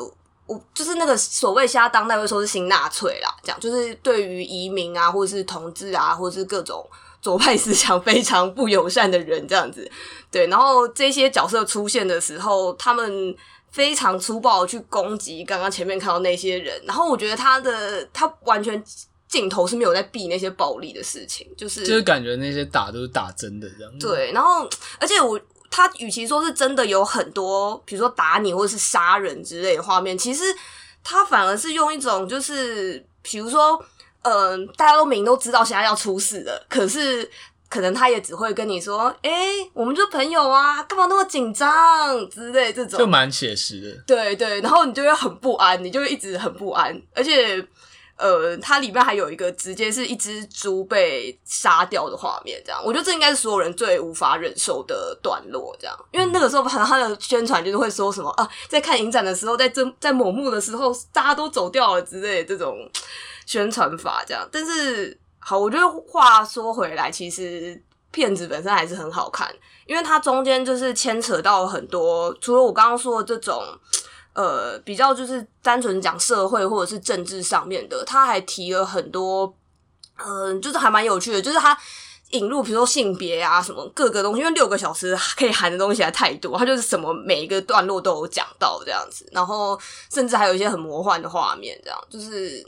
[0.48, 6.84] 我就是那个所谓现在当代会说是新纳粹啦，这样就是对于移民啊，或者是同志啊，或者是各种
[7.22, 9.88] 左派思想非常不友善的人这样子。
[10.32, 13.36] 对，然后这些角色出现的时候，他们
[13.72, 18.84] 非常粗暴的去攻击刚刚前面看到那些人，然后我觉得他的他完全
[19.28, 24.08] 镜头是没有在避那些暴力的事情，就是就是感觉那些打都是打真的这样子。
[24.08, 25.40] 对，然后而且我。
[25.70, 30.42] 他与其说是真的有很多，比如说打你或者是杀人之类的画面，其实
[31.04, 33.78] 他反而是用一种就是，比如说，
[34.22, 37.30] 嗯、呃，大家都明都知道现在要出事了，可是
[37.70, 44.04] 可能他也只会跟你说：“哎、欸，我们就朋友啊，干嘛那么紧张？”之类这种，就蛮写实的。
[44.08, 47.66] 对对，然后你就会很不安，你就会一直很不安，而且。
[48.20, 62.90] 呃，它里面还有一个直接是一只猪被杀掉的画面，这样，我觉得这应该是所有人最无法忍受的段落，这样，因为那个时候好像他的宣传就是会说什么啊，在看影展的时候，在这在某幕的时候，大家都走掉了之类的这种
[63.46, 64.50] 宣传法，这样。
[64.52, 65.16] 但是
[65.50, 67.82] 好，我觉得话说回来，其实
[68.12, 69.50] 片子本身还是很好看，
[69.86, 73.64] 因为它中间就是牵扯到很多，除了我刚刚说的这种。
[74.34, 79.52] 呃，比较就是单纯讲社会或者是政治上面的，他还提了很多，
[80.24, 81.76] 嗯、就是还蛮有趣的，就是他
[82.30, 89.76] 引入比如说性别啊什么各个东西，因为六个小时可以含的东西还太多，他就是什么每一个段落都有讲到这样子，然后
[90.14, 92.64] 甚至还有一些很魔幻的画面，这样就是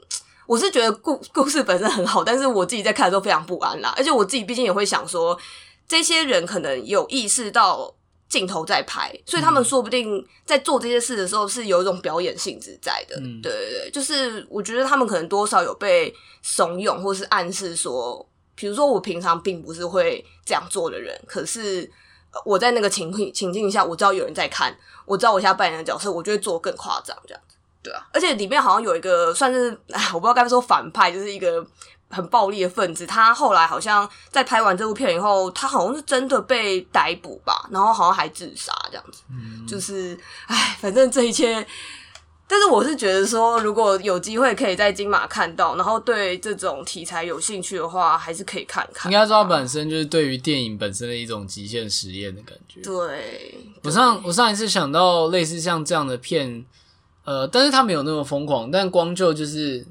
[0.49, 5.39] 我是觉得故故事本身很好，但是我自己在看的时候非常不安啦，而且我自己毕竟也会想说，
[5.87, 7.93] 这些人可能有意识到。
[8.29, 13.15] 镜头在拍，所以他们说不定在做这些事的时候是有一种表演性质在的。
[13.19, 21.91] 嗯，对对对，就是我觉得他们可能多少有被怂恿，或是暗示说，比如说我平常并不是会这样做的人，可是
[22.45, 27.55] 我在那个情境情境下，我知道有人在看，我知道我现在扮演的角色，我就会做更夸张这样子。
[27.81, 29.69] 对啊，而且里面好像有一个算是，
[30.13, 31.65] 我不知道该不说反派，就是一个。
[32.11, 39.21] 很暴力的分子，他后来好像在拍完这部片以后，他好像是真的被逮捕吧，然后好像还自杀这样子。
[39.29, 41.63] 嗯，就是，哎，反正这一切，
[42.47, 49.11] 但是我是觉得说，如果有机会可以在金马看到，然后对这种题材有兴趣的话，还是可以看看。
[49.11, 52.81] 应该说，它本身就是对于电影本身的一种极限实验的感觉。
[52.81, 56.65] 对，对我上我上一次想到类似像这样的片，
[57.29, 59.85] 呃，但是他没有那么疯狂，但光就就是。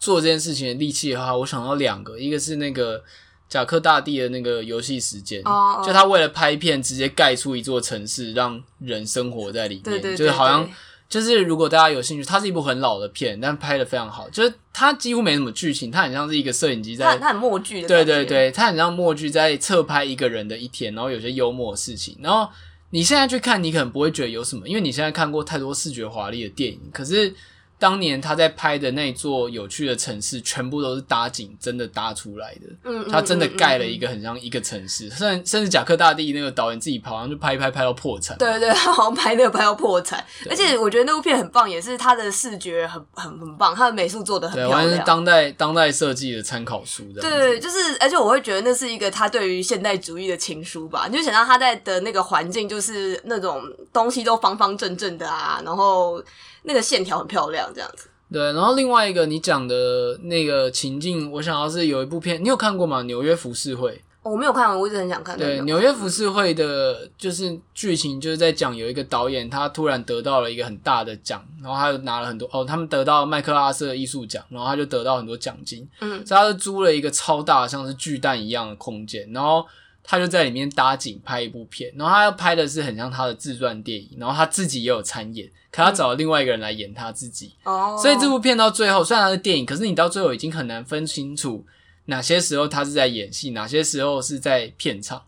[0.00, 3.02] 做这件事情的力气的话，我想到两个，一个是那个
[3.48, 5.84] 贾克大帝的那个游戏时间，oh, oh.
[5.84, 10.70] 就他为了拍片，直接盖出一座城市，让人生活在里面，就是好像
[11.08, 22.48] 就是如果大家有兴趣，它是一部很老的片，但拍的非常好，就是它几乎没什么剧情，它很像是一个摄影机在，它很默剧的，对对对，它很像默剧在侧拍一个人的一天，然后有些幽默的事情，然后
[22.90, 27.34] 你现在去看，你可能不会觉得有什么，因为你现在看过太多视觉华丽的电影，可是。
[27.78, 32.62] 当年他在拍的那座有趣的城市，全部都是搭景，真的搭出来的。
[32.82, 38.36] 嗯，他真的盖了一个很像一个城市，甚甚至贾克大帝那个导演自己跑上去拍一拍，拍到破产。
[38.36, 40.24] 对对，他好像拍那个拍到破产。
[40.50, 44.78] 而且我觉得那部片很棒，也是他的视觉很很很棒，他的美术做的很漂亮。
[44.80, 47.04] 完全是当代当代设计的参考书。
[47.20, 51.06] 对，就是而且我会觉得那是一个他对于现代主义的情书吧。
[51.08, 53.62] 你就想到他在的那个环境，就是那种
[53.92, 56.20] 东西都方方正正的啊，然后。
[56.62, 58.08] 那个线条很漂亮，这样子。
[58.30, 63.02] 对，然后另外一个你讲的那个情境，我想要是有一部片，你有看过吗？
[63.02, 64.02] 纽约浮世绘。
[64.22, 65.38] 哦，我没有看，我一直很想看。
[65.38, 75.88] 对，纽约浮世绘的，就是剧情就是在讲有一个导演，他突然得到了一个很大的奖，然后他就拿了很多哦，他们得到麦克阿瑟艺术奖，然后他就得到很多奖金。
[76.00, 79.64] 嗯，所以他就租了一个超大像是巨蛋一样的空间，然后
[80.10, 85.46] 他就在里面搭景拍一部片，然后他要拍的是很像他的自传电影，然后他自己也有参演。
[85.70, 91.62] 可他找了另外一个人来演他自己，哦、嗯，所以这部片到最后虽然他是电影，可是你到最后已经很难分清楚
[92.06, 95.22] 哪些时候他是在演戏，哪些时候是在片场。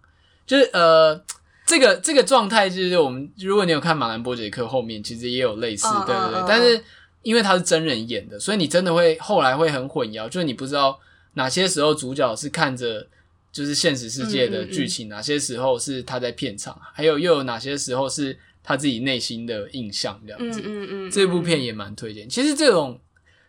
[0.46, 1.22] 就是呃，
[1.66, 6.40] 这个这个状态，就是我们如果你有看马兰波杰克后面，其实也有类似，嗯、对对对。
[6.40, 6.82] 嗯、但是
[7.20, 10.98] 因为他是真人演的，所以你真的会后来会很混淆，就是你不知道
[11.34, 13.06] 哪些时候主角是看着
[13.52, 18.38] 就是现实世界的剧情，嗯嗯嗯，哪些时候是他在片场，还有又有哪些时候是。
[18.62, 22.28] 他自己内心的印象这样子，嗯嗯嗯，这部片也蛮推荐。
[22.28, 23.00] 其实这种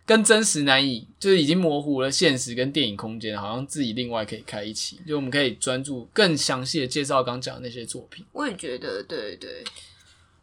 [0.06, 8.26] 跟真实难以，就是已经模糊了现实跟电影空间，好像自己另外可以开一期，就我们可以专注更详细的介绍刚讲的那些作品。
[8.32, 9.62] 我也觉得，对对。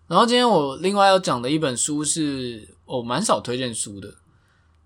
[0.06, 4.14] 然后今天我另外要讲的一本书是，我蛮少推荐书的。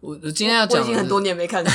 [0.03, 1.65] 我我今天要讲，我已经很多年没看。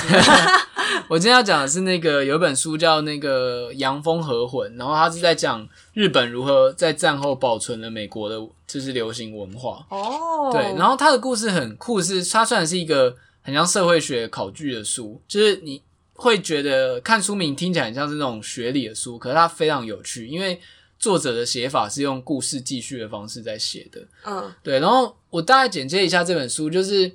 [1.08, 8.38] 我今天要讲的是那个有一本书叫那个《洋风和魂》，然后他是在讲日本如何在战后保存了美国的
[8.68, 9.86] 就是流行文化。
[9.90, 15.82] 哦，对，然后他的故事很酷是，是他虽然是一个很像社会学考据的书，就是你
[16.14, 20.60] 会觉得看书名听起来很像是那种学理的书，可是它非常有趣，因为
[21.00, 24.02] 作者的写法是用故事记叙的方式在写的。
[24.26, 27.10] 嗯，对，然后我大概简介一下这本书，就是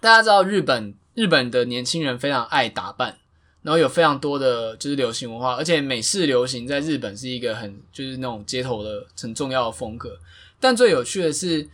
[0.00, 0.94] 大家知道日本。
[1.16, 3.16] 日本的年轻人非常爱打扮，
[3.62, 10.14] 然后有非常多的就是流行文化，而且美式流行在日本是一个很就是那种街头的很重要的风格。
[10.60, 11.66] 但最有趣的是，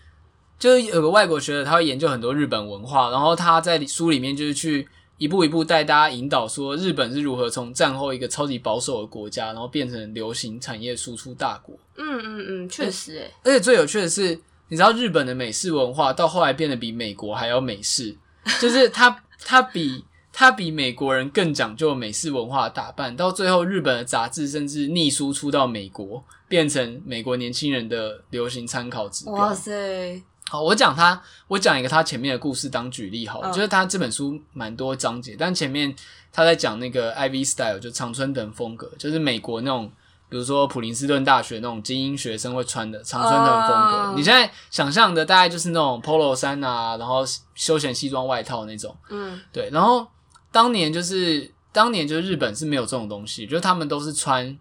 [0.61, 4.87] 就是有个外国学者他会研究很多日本文化，然后他在书里面就是去
[5.19, 11.75] 一步一步带大家引导说日本是如何从战后一个超级保守的国家，然后变成流行产业输出大国。
[11.97, 13.29] 嗯嗯嗯，确实诶。
[13.43, 14.39] 而且最有趣的是，
[14.73, 18.17] 你知道日本的美式文化到后来变得比美国还要美式，
[18.59, 29.35] 就是它它比它比美国人更讲究美式文化的打扮，到最后日本的杂志甚至逆输出到美国，变成美国年轻人的流行参考指标。
[29.35, 30.23] 哇塞！
[30.49, 35.95] 好，我讲他，我讲一个他前面的故事当举例好了，就是他这本书蛮多章节，但前面
[36.33, 39.93] 他在讲那个 Ivy Style，就常春藤风格，就是美国那种，
[40.33, 43.97] 比如说普林斯顿大学那种精英学生会穿的常春藤风格。
[43.99, 47.23] 哦，你现在想象的大概就是那种 Polo 衫啊，然后
[47.55, 49.69] 休闲西装外套那种，嗯，对。
[49.71, 50.07] 然后
[50.51, 54.59] 当年就是当年就是日本是没有这种东西，就是他们都是穿。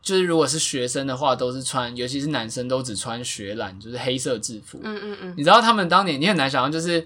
[0.00, 4.80] 就是如果是学生的话，都是穿，尤其是男生都只穿学蓝，就是黑色制服。
[4.82, 5.34] 嗯嗯嗯。
[5.36, 7.04] 你知道他们当年，你很难想象，就是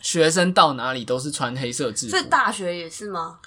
[0.00, 2.10] 学生到哪里都是穿黑色制服。
[2.10, 3.38] 所以大学也是吗？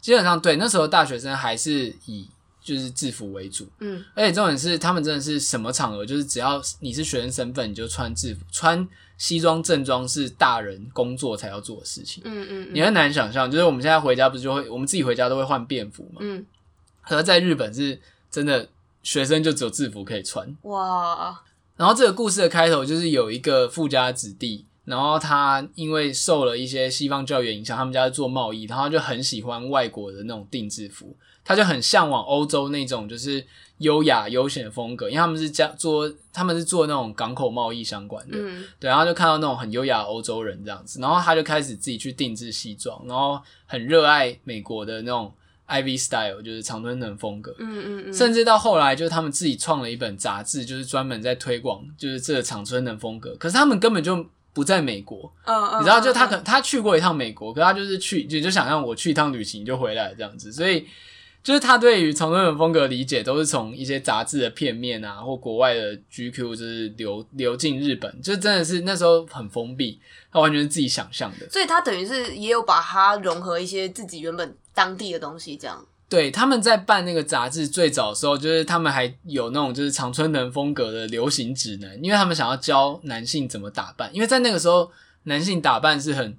[0.00, 2.26] 基本上对，那时候大学生还是以
[2.64, 3.68] 就是制服为主。
[3.78, 4.02] 嗯。
[4.14, 12.22] 而且重点是，他们真的是什么场合，就是只要你是学生身份，你就穿制服，穿西装正装是大人工作才要做的事情。
[12.24, 12.68] 嗯嗯。
[12.72, 16.18] 你很难想象，就是我们现在回家不是就会，我们自己回家都会换便服嘛。
[16.20, 16.44] 嗯。
[17.02, 18.00] 可是在日本是
[18.30, 18.66] 真的，
[19.02, 20.56] 学生就只有制服可以穿。
[20.62, 21.38] 哇！
[21.76, 33.44] 然后这个故事的开头就是有一个富家子弟，然后他因为受了一些西方教育影响，他们家做贸易，然后就很喜欢外国的那种定制服，他就很向往欧洲那种就是
[33.78, 45.32] 优雅悠闲的风格，因为他们是家做他们是做那种港口贸易相关的，嗯，对，然后就看到那种很优雅的欧洲人这样子，然后他就开始自己去定制西装，然后很热爱美国的那种。
[45.66, 53.34] Ivy Style 就是长春藤风格，嗯嗯嗯，甚至到后来，就是他们自己创了一本杂志，就是专门在推广，就是这个长春藤风格。
[53.36, 55.32] 可是他们根本就不在美国，
[55.78, 60.52] 你知道，就他可他去过一趟美国，可他就是去，就就想让我去一趟旅行就回来这样子。
[60.52, 60.86] 所以，
[61.44, 70.00] 就是他对于常春藤风格的理解，都是从一些杂志的片面啊，或国外的 GQ，就是流流进日本，就真的是那时候很封闭，
[70.32, 71.48] 他完全是自己想象的。
[71.48, 74.52] 所以他等于是也有把它融合一些自己原本。
[74.76, 75.86] 当地的东西，这样。
[76.08, 84.90] 对，他们在办那个杂志最早的时候，就是他们还有那种就是常春藤风格的流行指南，因为他们想要教男性怎么打扮，因为在那个时候
[85.22, 86.36] 男性打扮是很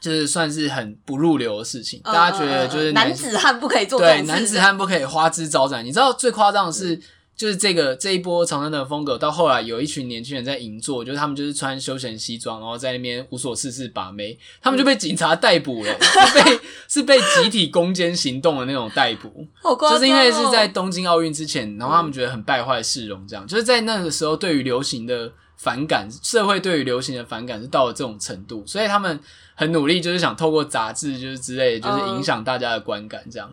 [0.00, 5.84] 就是算是很不入流的事情，嗯、大家觉得就是男子汉不可以做对，男子汉不可以花枝招展。
[5.84, 6.94] 你知道最夸张的是。
[6.94, 7.02] 嗯。
[7.38, 19.88] 就是这个这一波长征的风格，到后来有一群年轻人在银座，就是他们就是穿休闲西装，然后在那边无所事事把妹，他们就被警察逮捕了，是被是被集体攻坚行动的那种逮捕， 好夸。
[19.88, 23.46] 哦，就是因为是在东京奥运之前，然后他们觉得很败坏市容，这样。
[23.46, 29.20] 就是在那个时候对于流行的反感，社会对于流行的反感是到了这种程度，所以他们
[29.58, 33.52] 很努力，就是想透过杂志就是之类的，就是影响大家的观感，这样。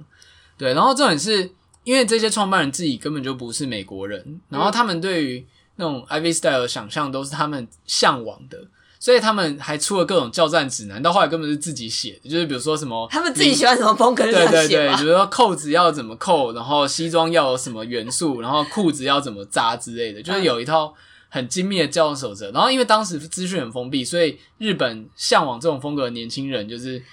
[0.58, 1.52] 对，然后重点是。
[1.86, 8.58] 因为这些创办人自己根本就不是美国人，然后他们对于那种 Ivy Style 的想象都是他们向往的，
[9.00, 20.92] 所以他们还出了各种教战指南，到后来根本是自己写的，就是比如说什么他们自己喜欢什么风格，对对对，比如说扣子要怎么扣，然后西装要有什么元素，然后裤子要怎么扎之类的，就是有一套
[21.36, 22.50] 很精密的交往守则。
[22.52, 27.04] 然后因为当时资讯很封闭，所以日本向往这种风格的年轻人就是。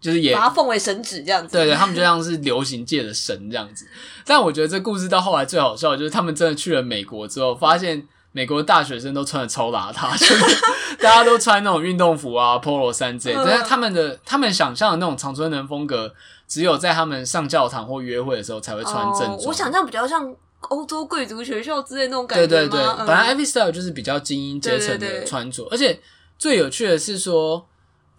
[0.00, 3.86] 就是也把它奉为神旨这样子，对对，他们就像是流行界的神这样子。
[4.24, 10.56] 但我觉得这故事到后来最好笑的就是他们真的去了美国之后，发现美国的大学生都穿的超邋遢，就是
[10.96, 13.34] 大家都穿那种运动服啊、polo 衫之类。
[13.44, 16.14] 但是他们的他们想象的那种长春人风格，
[16.48, 19.34] 只有在他们上教堂或约会的时候才会穿正装。
[19.34, 19.44] 哦。
[19.48, 20.34] 我想象比较像
[20.68, 22.46] 欧洲贵族学校之类那种感觉。
[22.46, 26.00] 对对对，嗯、本来 Ivy Style 就是比较精英阶层的穿着，而且
[26.38, 27.66] 最有趣的是说。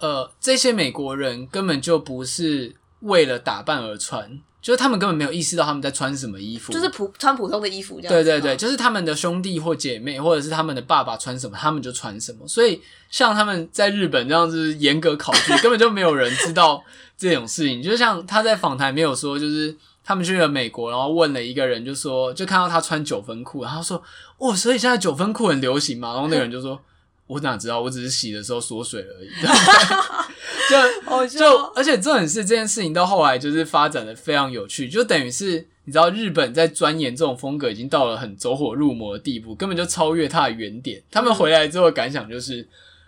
[0.03, 8.11] 呃，这些美国人根本就不是为了打扮而穿，就是他们根本没有意识到他们在穿什么衣服，就是普穿普通的衣服这样。
[8.11, 12.47] 对对对，就是他们的兄弟或姐妹，或者是他们的爸爸穿什么，他们就穿什么。
[12.47, 16.83] 所以像他们在日本这样子严格考据， 根本就没有人知道
[17.15, 17.83] 这种事情。
[17.83, 24.01] 就像他在访谈没有说，就是他们去了美国，然后问了一个人，就说就看到他穿九分裤，然后说
[24.37, 26.13] 哦，所以现在九分裤很流行嘛？
[26.13, 26.79] 然后那个人就说。
[27.27, 27.79] 我哪知道？
[27.79, 29.29] 我只是洗的时候缩水而已。
[30.69, 41.01] 就就，而且重点是这件事情到后来就是发展的非常有趣，就等于是你知道日本在钻研这种风格已经到了很走火入魔的地步，根本就超越它的原点。
[41.09, 42.67] 他们回来之后的感想就是，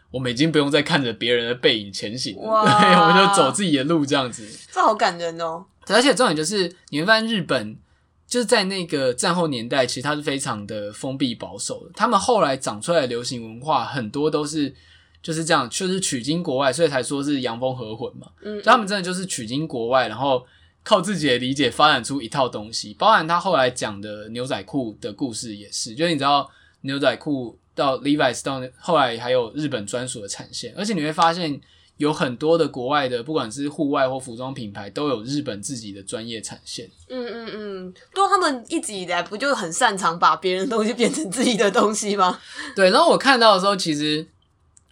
[0.09, 4.47] 我们已经不用再看着别人的背影前行了，对， 我们就走自己的路这样子。
[4.71, 5.65] 这好感人哦！
[5.87, 7.77] 而且重点就是你会发现日本。
[8.25, 11.91] 就是在那个战后年代，其实它是非常的封闭保守的。
[11.93, 14.73] 他们后来长出来的流行文化，很多都是
[15.21, 18.25] 就是这样，就是取经国外，所以才说是洋风合混嘛。
[18.41, 20.43] 嗯，他们真的就是取经国外，然后
[20.83, 22.95] 靠自己的理解发展出一套东西。
[22.97, 26.49] 包含他后来讲的牛仔裤的故事也是，就是你知道
[26.81, 31.61] 牛仔裤到 Levi's 到后来还有日本专属的产线，而且你会发现
[31.97, 36.89] 有很多的国外的，不管是户外或服装品牌，都有日本自己的专业产线。
[37.09, 42.39] 嗯嗯嗯，不过，他们一直以来不就很擅长把别人的东西变成自己的东西吗？
[42.75, 44.27] 对，然后我看到的时候，其实。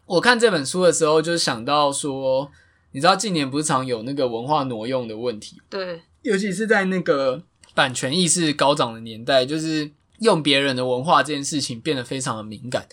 [0.08, 2.52] 我看这本书的时候，就想到说，
[2.92, 5.56] 你知道近年不是常有那个文化挪用的问题？
[5.70, 7.42] 对，尤其是在那个
[7.74, 9.90] 版权意识高涨的年代，就是
[10.20, 12.86] 用别人的文化这件事情变得非常的敏感。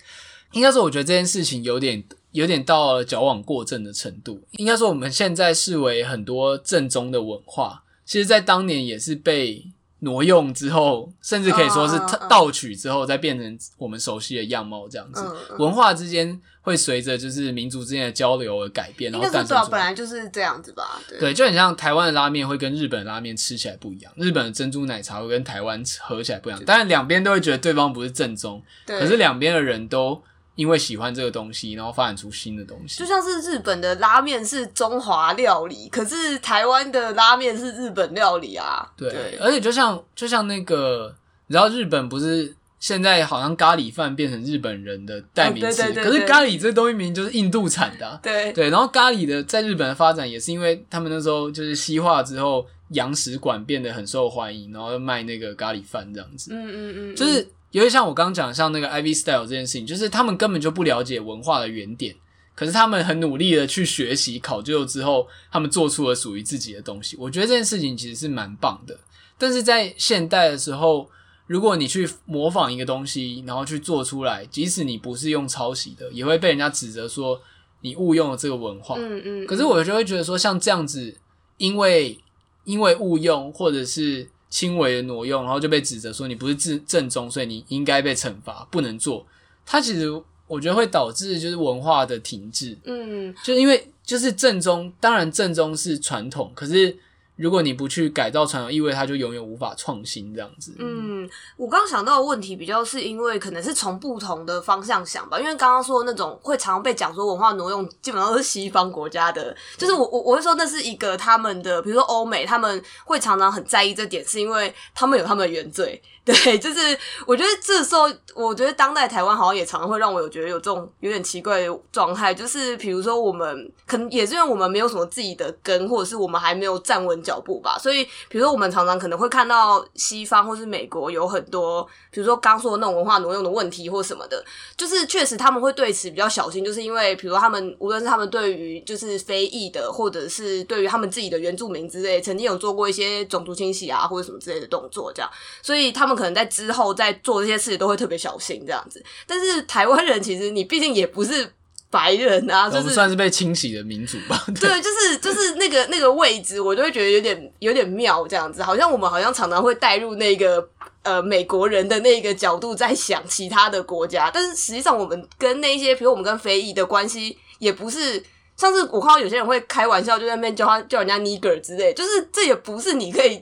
[0.53, 4.41] 应该说，我觉得这件事情有点有点到了矫枉过正的程度。
[4.53, 9.73] 应该说，我们现在视为很多正宗的文化，其实在当年也是被。
[10.01, 11.99] 挪用之后，甚至可以说是
[12.31, 15.21] 盗取之后，再变成我们熟悉的样貌这样子。
[15.59, 19.71] 文化之间会随着就是民族之间的交流而改变，然后诞生出。
[19.73, 21.01] 本来就是这样子吧？
[21.09, 26.65] 对，对，就很像台湾的拉面会跟日本的拉面吃起来不一样，日本的珍珠奶茶会跟台湾喝起来不一样。
[26.65, 30.23] 当然，两边都会觉得对方不是正宗，可是两边的人都。
[30.59, 38.85] 因为喜欢这个东西，然后发展出新的东西，就像是日本的拉面是中华料理，可是台湾的拉面是日本料理啊。
[38.97, 41.15] 对，对而且就像就像那个，
[41.47, 48.19] 你知道日本不是现在好像咖喱饭变成日本人的代名词，可是咖喱这东西明明就是印度产的、啊。
[48.21, 56.53] 对对，然后咖喱的在日本的发展也是因为他们那时候就是西化之后，洋食馆变得很受欢迎，然后卖那个咖喱饭这样子。
[56.53, 57.49] 嗯嗯嗯，就是。
[57.71, 62.17] 因为像我刚刚讲，像那个 Ivy Style 这件事情，就是他们根本就不了解文化的原点，
[62.55, 67.15] 可是他们很努力的去学习、考究之后，他们做出了属于自己的东西。
[67.19, 68.99] 我觉得这件事情其实是蛮棒的。
[69.37, 71.11] 但是在现代的时候，
[71.47, 77.39] 如果你去模仿一个东西，然后去做出来，即使你不是用抄袭的，也会被人家指责说
[77.83, 78.95] 你误用了这个文化。
[78.99, 79.47] 嗯嗯。
[79.47, 81.15] 可是我就会觉得说，像这样子，
[81.59, 82.19] 因为
[82.65, 84.31] 因为误用，或者是。
[84.51, 89.27] 轻微的挪用，然后就被指责说你不是正正宗，所以你应该被惩罚，不能做。
[89.65, 90.11] 它其实
[90.47, 96.97] 我觉得会导致就是文化的停滞，嗯，就因为就是正宗，当然正宗是传统，可是。
[97.39, 100.75] 如果你不去改造传统，意味它就永远无法创新这样子。
[100.79, 116.03] 嗯，我刚刚想到的问题比较是因为可能是从不同的方向想吧，因为刚刚说的那种会常常被讲说文化挪用，基本上都是西方国家的，就是我我我会说那是一个他们的，比如说欧美他们会常常很在意这点，是因为他们有他们的原罪。
[116.45, 116.79] 对，就是
[117.27, 118.03] 我觉得这时候，
[118.35, 134.45] 我觉得当代台湾好像也常常会让我有觉得有这种有点奇怪的状态，就是比如说我们可能也是因为我们没有什么自己的根，或者是我们还没有站稳脚步吧，所以比如说我们常常可能会看到西方或是美国有很多，比如说刚说的那种文化挪用的问题或什么的，
[134.77, 145.31] 就是确实他们会对此比较小心，就是因为比如说他们无论是他们对于就是非裔的，或者是对于他们自己的原住民之类，曾经有做过一些种族清洗啊或者什么之类的动作，这样，
[145.63, 146.18] 所以他们。
[146.19, 151.49] 可能在之后在做这些事都会特别小心这样子，但是台湾人其实你毕竟也不是
[151.91, 154.45] 白人啊，就是算是被清洗的民族吧。
[154.61, 160.69] 对，对，就是就是那个那个位置，我就会觉得有点有点妙这样子，好像我们好像常常会带入那个
[161.03, 168.23] 呃美国人的那个角度在想其他的国家，但是实际上我们跟那些，比如我们跟非裔的关系也不是。
[168.59, 173.41] 上次我看到有些人会开玩笑，就在那边叫他叫人家 nigger 之类，就是这也不是你可以。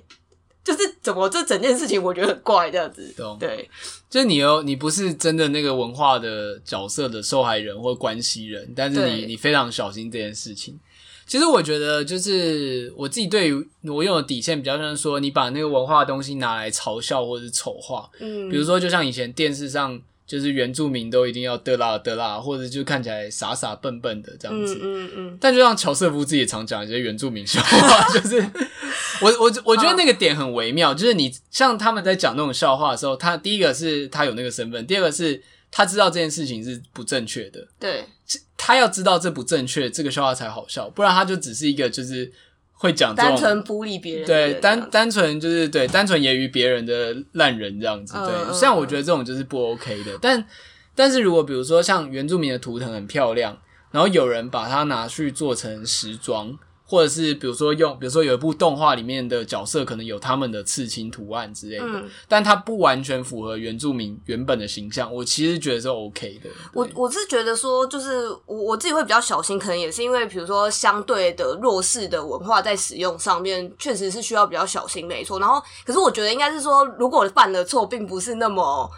[0.67, 3.15] 就是怎么这整件事情，我觉得很怪这样子。
[3.17, 3.71] 懂对，
[4.11, 10.77] 就是你有你不是真的那个文化的角色的受害人或关系人，但是你对你非常小心这件事情。
[11.25, 18.11] 其实我觉得，就是我自己对于挪用的底线比较像是说，你把那个文化的东西拿来嘲笑或者是丑化。
[18.19, 20.01] 嗯，比如说就像以前电视上。
[20.27, 24.75] 就是原住民都一定要得啦得啦，或者就看起来傻傻笨笨的这样子。
[24.83, 28.45] 嗯嗯，嗯，但就像乔瑟夫自己也常讲一些原住民笑话， 就是
[29.21, 37.69] 我我我觉得那个点很微妙，就是你像他们在讲那种笑话的时候，他第一个是他有那个身份，第二个是他知道这件事情是不正确的。
[37.79, 38.05] 对，
[38.57, 42.33] 他要知道这不正确，这个笑话才好笑，不然他就只是一个就是。
[42.77, 50.19] 会讲单纯孤立别人，对单单纯就是对单纯揶揄别人的烂人这样子，对，嗯、像我觉得这种就是不 OK 的。
[50.21, 50.45] 但
[50.95, 53.59] 但是如果比如说像原住民的图腾很漂亮，
[53.91, 56.59] 然后有人把它拿去做成时装。
[56.87, 65.13] 或者是比如说用，比如说有一部动画里面的角色可能有他们的刺青图案之类的，嗯、但它不完全符合原住民原本的形象。
[65.13, 66.49] 我其实觉得是 OK 的。
[66.73, 75.41] 我我是觉得说，就是我我自己会比较小心，可能也是因为比如说相对的弱势的文化在使用上面，确实是需要比较小心，没错。
[75.41, 78.89] 然后，可是我觉得应该是说，如果犯了错，并不是那么。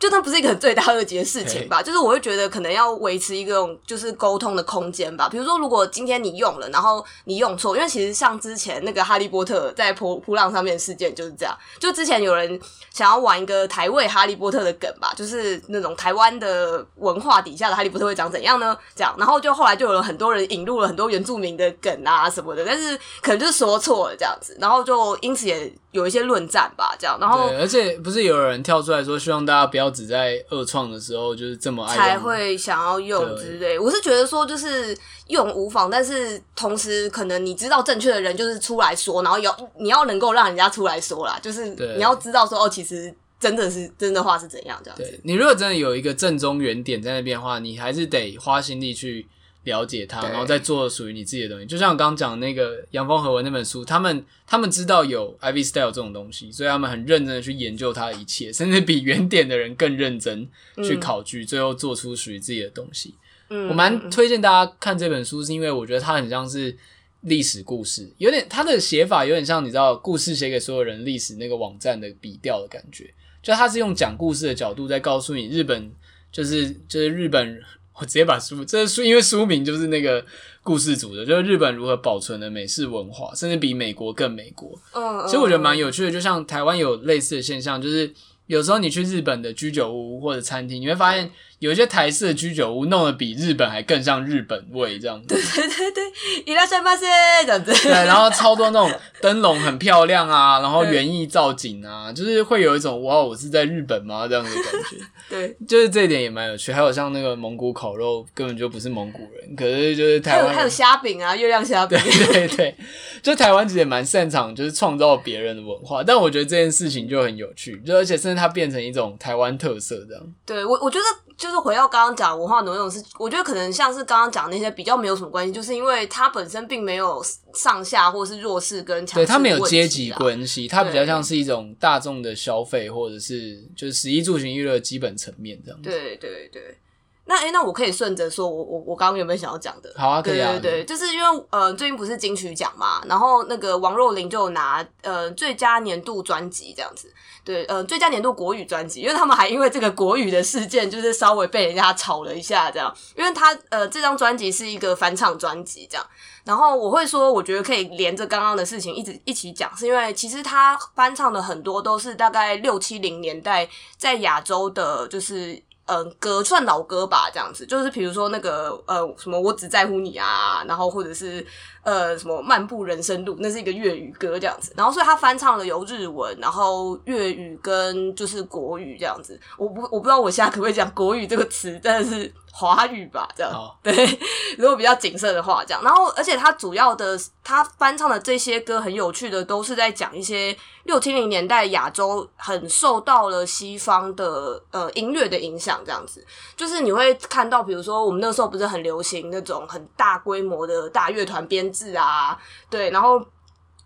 [0.00, 1.82] 就它不是一个很罪大恶极的事情吧？
[1.82, 5.28] 就是我会觉得可能要维持一个就是沟通的空间吧。
[5.28, 11.54] 比如说，如果今天你用了，然后你用错，因为其实像之前那个哈利波特在扑扑浪上面的事件就是这样。
[11.78, 12.58] 就之前有人
[12.90, 18.74] 想要玩一个台味哈利波特的梗吧，就是那种台湾的文化底下的哈利波特会长怎样呢？
[18.96, 27.18] 这样，然后就后来就有了很多人引入了很多原住民的梗啊什么的，但是可能就是说错了这样子，然后就因此也有一些论战吧，这样。
[27.20, 29.89] 然后，而且不是有人跳出来说，希望大家不要。
[29.90, 34.96] 只在二创的时候就是这么爱才会想要用之类，我是觉得说就是
[35.28, 45.02] 用无妨，但是同时可能你知道正确的人就是出来说，然后要你要能够让人家出来说啦，就是你要知道说哦，其实真的是真的话是怎样这样子。
[45.02, 49.26] 对，你如果真的有一个正宗原点在那边的话，你还是得花心力去。
[49.64, 51.66] 了解它，然后再做属于你自己的东西。
[51.66, 60.48] 就像我刚刚讲那个杨峰和文那本书，他们他们知道有 Ivy Style 这种东西，所以他们很认真的去研究它的一切，甚至比原点的人更认真
[60.82, 63.14] 去考据，嗯、最后做出属于自己的东西。
[63.50, 66.74] 嗯，我蛮推荐大家看这本书，是因为我觉得它很像是
[67.20, 75.92] 历史故事，有点它的写法有点像你知道故事写给所有人历史那个网站的笔调的感觉，就它是用讲故事的角度在告诉你日本
[76.32, 77.60] 就是就是日本。
[77.94, 80.24] 我直接把书，这书因为书名就是那个
[80.62, 84.78] 故事组的，就是日本如何保存的美式文化，甚至比美国更美国。
[84.92, 88.12] 嗯，其实我觉得蛮有趣的，就像台湾有类似的现象，就是
[88.46, 91.30] 有时候你去日本的居酒屋或者餐厅，你会发现。
[91.59, 95.27] 有一些台式的居酒屋弄得比日本还更像日本味，这样子。
[95.27, 96.03] 对 对对对，
[96.45, 97.71] いらっしゃいませ这样子。
[97.73, 98.91] 对，然后超多那种
[99.21, 104.27] 灯笼很漂亮啊，然后园艺造景啊，就是会有一种哇，我是在日本吗？
[104.27, 104.97] 这样的感觉。
[105.29, 106.71] 对，就是这一点也蛮有趣。
[106.71, 110.53] 还有像那个蒙古烤肉，根本就不是蒙古人，可是就是台湾。
[110.53, 111.97] 还有虾饼啊，月亮虾饼。
[111.97, 112.75] 对对对，
[113.23, 120.23] 就台湾其实也蛮擅长就是创造别人的文化，但我觉得这件事情就很有趣，就而且甚至它变成一种台湾特色这样。
[120.45, 121.05] 对我，我觉得。
[121.37, 127.24] 就 是回到刚刚讲文化挪用是，我觉得可能像是刚刚讲那些比较没有什么关系，就是因为它本身并没有
[127.54, 135.88] 上下或是弱势跟强势，对，它没有阶级关系，它比较像是一种大众的消费或者是就是食衣住行娱乐基本层面这样子。
[135.90, 136.78] 对对对。
[137.26, 139.92] 那诶、欸，那我可以顺着说，我我我刚刚有没有想要讲的？
[139.96, 140.50] 好啊，可以啊。
[140.52, 147.12] 对对对，就是因为呃，最近不是金曲奖嘛，然后那个王若琳就拿呃最佳年度专辑这样子，
[147.44, 156.04] 对，呃最佳年度国语专辑，因为他们还因为这个国语的事件，就是稍微被人家吵了一下这样，因为他呃这张专辑是一个翻唱专辑这样，
[156.44, 165.62] 然后我会说，我觉得可以连着刚刚的事情一直一起讲，是因为其实他翻唱的很多都是大概六七零年代在亚洲的，就是。
[165.90, 171.44] 嗯，歌算老歌吧，这样子，就是比如说那个呃，什么我只在乎你啊，然后或者是。
[171.82, 179.40] 呃，什么漫步人生路，那是一个粤语歌这样子，然后所以他翻唱了由日文，然后粤语跟就是国语这样子。
[179.56, 183.50] 我不我不知道我现在可不可以讲国语这个词，但是华语吧，这样。
[183.50, 183.70] Oh.
[183.82, 184.18] 对，
[184.58, 185.82] 如果比较谨慎的话，这样。
[185.82, 190.54] 然后而且他主要的他翻唱的这些歌很有趣的，都是在讲一些
[190.84, 196.22] 六七零年代亚洲很受到了西方的呃音乐的影响，这样子。
[196.54, 201.69] 就是你会看到，比如说我们那时候不是很流行那种很大规模的大乐团编。
[201.72, 203.20] 字啊，对，然后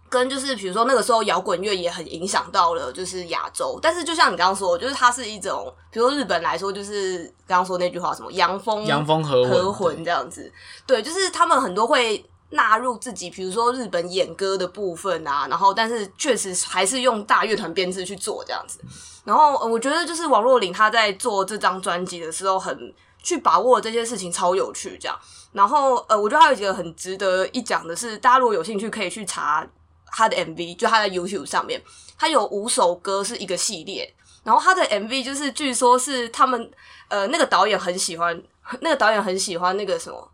[0.08, 10.52] 跟就是比如说那个时候摇滚乐也很影响到了就是亚洲，但是就像你刚刚说，就是它是一种，比如说日本来说，就是刚刚说那句话什么洋风洋风和和魂这样子，
[10.86, 18.78] 对，对，就是他们很多会纳入自己，比如说日本演歌的部分啊，然后但是确实还是用大乐团编制去做这样子，
[19.24, 22.94] 然后我觉得就是王若琳她在做这张专辑的时候很。
[23.24, 25.18] 去把握这些事情超有趣，这样。
[25.52, 29.66] 然后呃，我觉得还有一个很值得一讲的是，大家如果有兴趣可以去查
[30.06, 31.82] 他的 MV，就他在 YouTube 上面，
[32.18, 34.14] 他有五首歌是一个系列。
[34.44, 36.70] 然后他的 MV 就是据说是他们
[37.08, 38.40] 呃那个导演很喜欢，
[38.80, 40.30] 那个导演很喜欢那个什么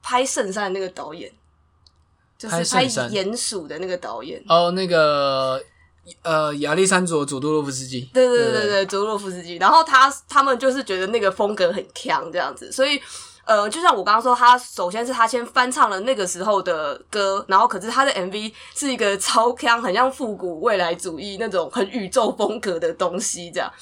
[0.00, 1.30] 拍圣山的那个导演，
[2.38, 5.60] 就是拍鼹鼠的那个导演哦，那个。
[6.22, 9.56] 呃，亚历山卓·佐多洛夫斯基，对对对对对，佐多洛夫斯基。
[9.56, 13.00] 然后他他们就是觉得那个风格很强这样子，所以
[13.44, 23.72] 呃，就像我刚刚说，他首先是他先翻唱了那个时候的歌，然后可是他的 MV 是一个超强，很像复古未来主义那种很宇宙风格的东西，这样。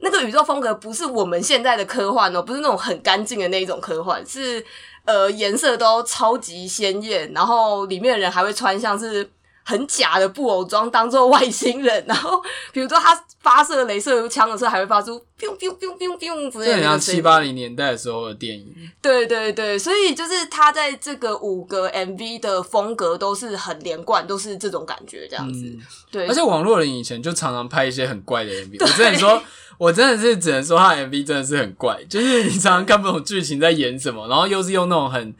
[0.00, 4.62] 那个宇宙风格不是我们现在的科幻哦，不是那种很干净的那一种科幻，是
[5.06, 9.30] 呃颜色都超级鲜艳，然后里面的人还会穿像是。
[9.64, 16.72] 很假的布偶装当做外星人，然后比如说他发射镭射枪的时候，还会发出 biu biu biu biu biu 之类的。
[16.72, 18.74] 这很像七八零年代的时候的电影。
[19.00, 25.60] 对对对，所以就是他在这个五个 MV 的风格都是很连贯，都是这种感觉这样子。
[25.64, 28.76] 嗯、对，而且网络人以前就常常拍一些很怪的 MV。
[28.84, 29.42] 我之前说。
[29.76, 35.34] 我真的是只能说他 MV 真的是很怪，就是你常常看不懂剧情在演什么，然后又是用那种很。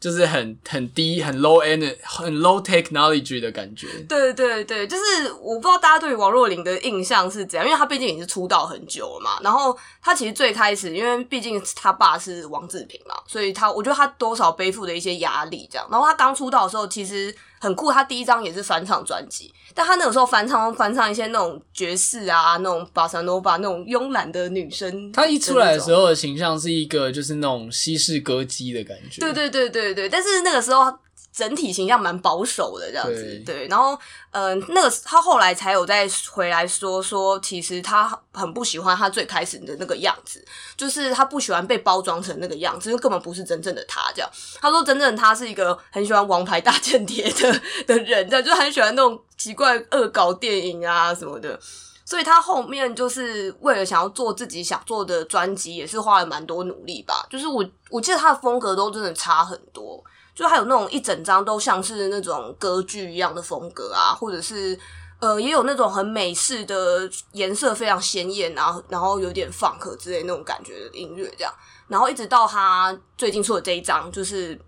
[0.00, 3.86] 就是很很低、很 low end、很 low technology 的感觉。
[4.08, 9.38] 对对对，就是我不知道大家对王若琳的印象是怎样，因为她毕竟已经是出道很久了嘛。
[9.42, 15.86] 然后她其实最开始，因为毕竟她爸是王志平嘛，所以她我觉得她多少背负的一些压力这样。
[15.90, 17.32] 然后她刚出道的时候，其实。
[17.60, 25.12] 很酷，他第一张也是翻唱专辑，但他那个时候翻唱翻唱一些那种爵士啊，那种巴萨诺瓦那种慵懒的女生。
[25.12, 29.20] 他一出来的时候的形象是一个就是那种西式歌姬的感觉。
[29.20, 30.92] 对对对对对，但是那个时候。
[31.32, 33.96] 整体形象蛮保守的这样子，对，对，然后，
[34.32, 40.44] 嗯、呃，那个他后来才有再回来说说，其实他很不喜欢他最开始的那个样子，
[40.76, 44.10] 就是他不喜欢被包装成那个样子，就根本不是真正的他。
[44.12, 51.58] 这样，他说真正他是一个很喜欢《王牌大间谍》的 的人，这样就很喜欢那种奇怪恶搞电影啊什么的。
[52.04, 57.24] 所以他后面就是为了想要做自己想做的专辑，也是花了蛮多努力吧。
[57.30, 60.02] 就是我我记得他的风格都真的差很多。
[60.34, 64.78] 就还有那种一整张都像是那种歌剧一样的风格啊，或者是
[65.18, 71.52] 呃，也有那种很美式的颜色非常鲜艳，然后然后有点放克之类那种感觉的音乐这样。
[71.88, 74.58] 然后一直到他最近出的这一张，就是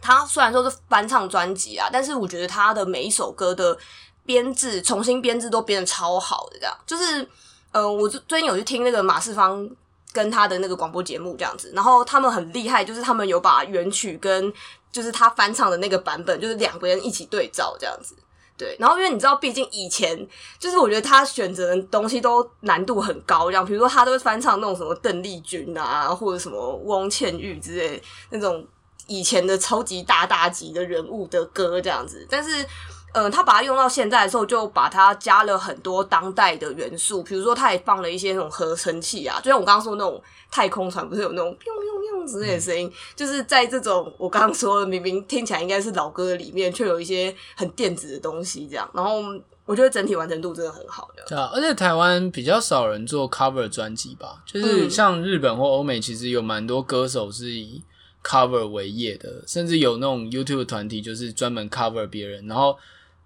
[0.00, 3.76] 他虽然说是翻唱专辑啊，但是我觉得他的每一首歌的
[4.24, 6.76] 编制重新编制都编得超好的，这样。
[6.86, 7.26] 就是
[7.72, 9.68] 呃，我最近有去听那个马世芳
[10.12, 14.52] 跟他的那个广播节目这样子，然后他们很厉害，就是他们有把原曲跟
[14.92, 18.14] 就是他翻唱的那个版本，就是两个人一起对照这样子，
[18.56, 18.76] 对。
[18.78, 20.26] 然后因为你知道，毕竟以前
[20.58, 28.66] 就是我觉得他选择的东西都难度很高，这样，比如说他都会翻唱那种什么邓丽君啊，或者什么翁倩玉之类那种
[29.06, 32.66] 以前的超级大大级的人物的歌这样子，但是。
[33.12, 48.88] 嗯、呃，他把它用到现在的时候，就把它加了很多当代的元素，比如说他也放了一些那种合成器啊，就像我刚刚说的那种太空船不是有那种“砰砰砰”之类的声音，嗯、就是在这种我刚刚说的明明听起来应该是老歌里面，却有一些很电子的东西这样。
[48.94, 49.22] 然后
[49.64, 51.24] 我觉得整体完成度真的很好的。
[51.26, 57.82] 对啊，而且台湾比较少人做 cover 专辑吧，就是像日本或欧美，其实有蛮多歌手是以
[58.22, 62.78] cover 为业的，甚至有那种 YouTube 团体就是专门 cover 别人，然后。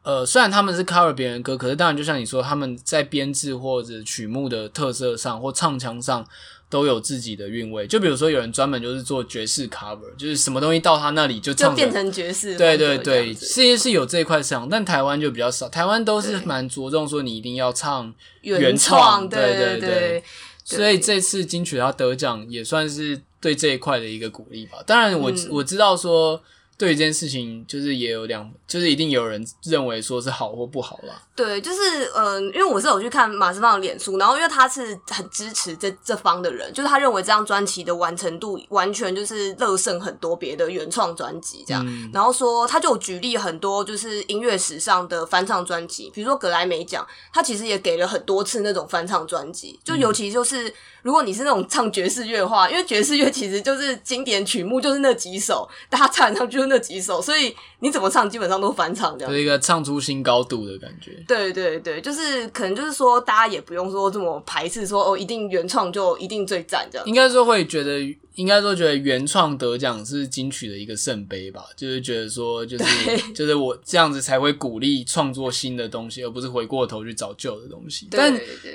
[0.05, 6.23] 呃，虽然他们是 cover 别人歌，可是当然就像你说，他们在编制或者曲目的特色上或唱腔上
[6.69, 7.87] 都有自己的韵味。
[7.87, 12.55] 就比如说，有人专门就是做爵士 cover，就是什么东西到他那里就唱就变成爵士。
[12.59, 15.71] 对对对，世界是有这一块市场，但台湾就比较少。
[15.71, 20.23] 台湾都是蛮着重说你一定要唱原创，对对对。
[20.65, 24.79] 所以这次金曲他得奖也算是对这一块的一个鼓励吧。
[24.87, 26.43] 当然我，我、嗯、我知道说。
[26.77, 31.23] 对一件事情，就是也有两，就是一定有人认为说是好或不好啦。
[31.37, 41.85] 对，就是嗯、呃，因为我是有去看马斯芳的脸书，然后因为他是很支持这这方的人，就是他认为这张专辑的完成度完全就是乐胜很多别的原创专辑这样。
[41.87, 50.73] 嗯、然后说他就有举例很多就是音乐史上的翻唱专辑，比如说格莱美奖，他其实也给了很多次那种翻唱专辑，就尤其就是
[51.05, 61.13] 如果你是那种唱爵士乐的话，因为爵士乐其实就是经典曲目就是那几首，大家唱上就那几首，所以你怎么唱基本上都翻唱这样，是一个唱出新高度的感觉。
[61.29, 67.07] 对对对，就是可能就是说，大家也不用说这么排斥，说哦，一定原创就一定最赞这样。
[67.07, 68.01] 应该说会觉得，
[68.35, 78.09] 应该说觉得原创得奖是金曲的一个圣杯吧，就是觉得说，就是就是我这样子才会鼓励创作新的东西，而不是回过头去找旧的东西。
[78.11, 78.33] 但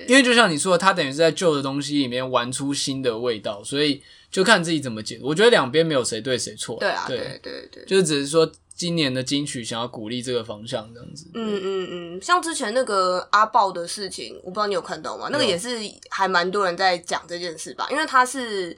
[0.07, 4.01] 因为就像你说的，他等于是在旧的东西里面玩出新的味道，所以
[4.32, 5.28] 就看自己怎么解读。
[5.28, 6.78] 我觉得两边没有谁对谁错。
[6.80, 8.51] 对啊，对对对对，就是只是说。
[8.80, 11.28] 今年的金曲想要鼓励这个方向，这样子。
[11.34, 15.28] 嗯嗯嗯，像之前那个阿豹的事情，我不知道你有看到吗？
[15.30, 15.78] 那个也是
[16.10, 18.70] 还蛮多人在讲这件事吧，因为他是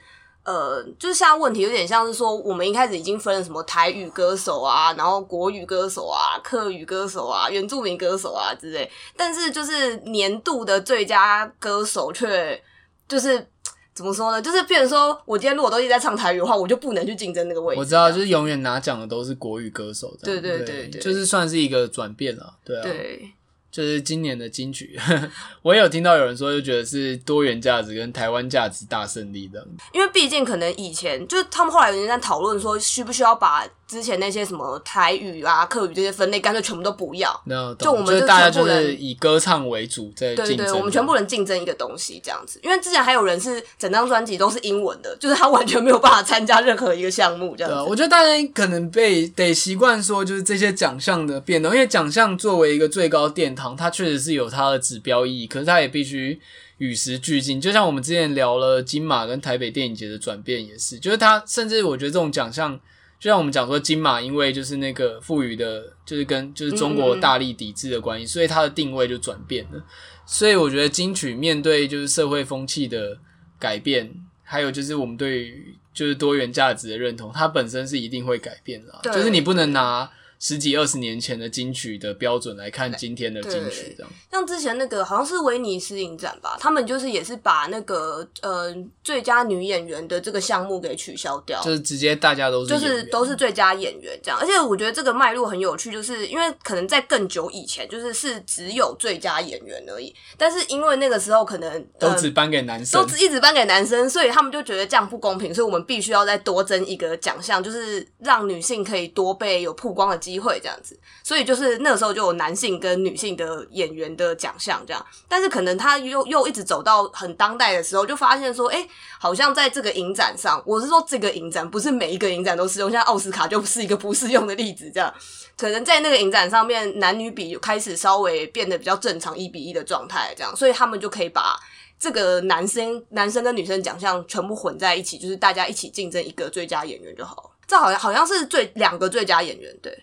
[0.44, 12.62] 呃，就是现在问题有点像是说，我们一开始已经分了什么台语歌手啊，然后国语歌手啊，客语歌手啊，原住民歌手啊之类，但是就是年度的最佳歌手却
[13.08, 13.48] 就是。
[13.94, 14.42] 怎么说呢？
[14.42, 17.80] 就是变成说，我今天如果都一直在唱台语的话，我就不能去竞争那个位置。
[17.80, 20.18] 我知道，就是永远拿奖的都是国语歌手。
[20.24, 22.54] 对对对对，对，就是算是一个转变了。
[22.64, 23.30] 对啊，对，
[23.72, 25.00] 就是今年的金曲，
[25.64, 29.66] 我也有听到有人说，就觉得是多元价值跟台湾价值大胜利的。
[29.94, 37.30] 因为毕竟可能以前就是他们后来有人在讨论说，需不需要把之前那些什么台语啊、客语这些分类，干脆全部都不要。
[37.44, 40.58] No, 就我们就大家就是以歌唱为主，在竞争。
[40.58, 42.58] 对对，我们全部人竞争一个东西这样子。
[42.64, 47.78] 因为之前还有人是整张专辑都是英文的，就是他完全没有办法参加任何一个项目这样子。
[47.80, 56.40] 对，我觉得大家可能被得习惯说，就是这些奖项的变动，因为奖项作为一个最高殿堂，它确实是有它的指标意义，可是它也必须
[56.78, 57.60] 与时俱进。
[57.60, 62.80] 就像我们之前聊了金马跟台北电影节的转变，也是，就是它甚至我觉得这种奖项。
[63.22, 69.86] 就像我们讲说，金马因为就是那个赋予的，就是跟就是中国大力抵制的关系，所以它的定位就转变了。
[70.26, 73.16] 所以我觉得金曲面对就是社会风气的
[73.60, 74.12] 改变，
[74.44, 79.00] 还有就是我们对于就是多元价值的认同，它本身是一定会改变的。
[79.04, 80.10] 就是你不能拿。
[80.42, 94.40] 十几二十年前的金曲的标准来看今天的金曲，这样像之前那个好像是威尼斯影展吧，他们就是也是把那个呃最佳女演员的这个项目给取消掉，就是直接大家都是就是都是最佳演员这样。
[94.42, 110.31] 而且我觉得这个脉络很有趣，就是因为可能在更久以前，就是是只有最佳演员而已，但是因为那个时候可能、呃、都只颁给男生，都只一直颁给男生，所以他们就觉得这样不公平，所以我们必须要再多增一个奖项，就是让女性可以多被有曝光的机会。
[110.32, 118.88] 机会这样子，所以就是那个时候就有男性跟女性的演员的奖项这样，但是可能他又又一直走到很当代的时候，就发现说，哎、
[119.20, 125.14] 好像在这个影展上，我是说这个影展不是每一个影展都适用，像奥斯卡就不是一个不适用的例子，这样
[125.58, 131.60] 可能在那个影展上面，男女比开始稍微变得比较正常，一比一的状态，这样，所以他们就可以把
[132.00, 137.50] 这个男生男生跟女生奖项全部混在一起，就是大家一起竞争一个最佳演员就好了。
[137.68, 139.98] 这好像好像是最两个最佳演员，对。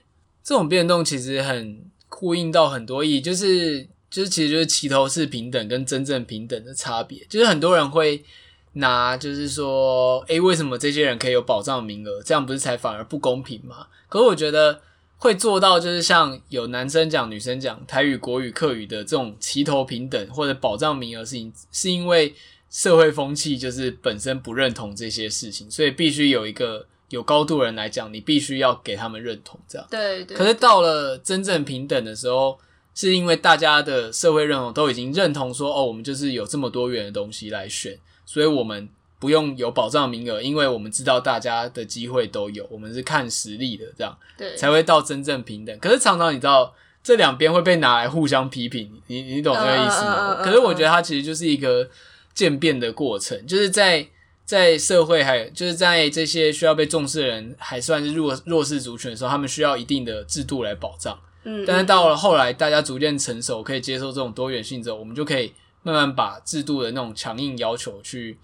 [0.48, 1.78] 这种变动其实很
[2.08, 7.22] 呼应到很多意义，就是就是其实就是齐头式平等跟真正平等的差别。
[7.28, 8.24] 就是很多人会
[8.72, 12.22] 拿就是说，诶，为什么这些人可以有保障名额？
[12.22, 13.88] 这样不是才反而不公平吗？
[14.08, 14.80] 可是我觉得
[15.18, 22.34] 会做到就是像有男生讲、女生讲、台语、国语、客语的这种齐头平等或者保障名额事情，是因为
[22.70, 26.86] 社会风气就是本身不认同这些事情，所以必须有一个。
[27.10, 29.86] 有高度的人来讲，你必须要给他们认同，这样。
[29.90, 30.36] 对对。
[30.36, 32.58] 可是到了真正平等的时候，
[32.94, 38.86] 是因为大家的社会认同都已经认同说，哦，我们就是有这么多元的东西来选，所以我们
[39.18, 44.14] 不用有保障名额，因为我们知道大家的机会都有，我们是看实力的，这样。
[44.36, 44.54] 对。
[44.54, 45.78] 才会到真正平等。
[45.78, 50.44] 可是常常你知道，这两边会被拿来互相批评，你你懂这个意思吗？Uh, uh, uh, uh, uh.
[50.44, 51.88] 可是我觉得它其实就是一个
[52.34, 54.06] 渐变的过程，就是在。
[54.48, 61.20] 在社会还就是在这些需要被重视的人还算是弱弱势族群的时候，他们需要一定的制度来保障。
[61.44, 68.38] 嗯，但是到了后来，大家逐渐成熟，可以接受这种多元性之后，我们就可以慢慢把制度的那种强硬要求去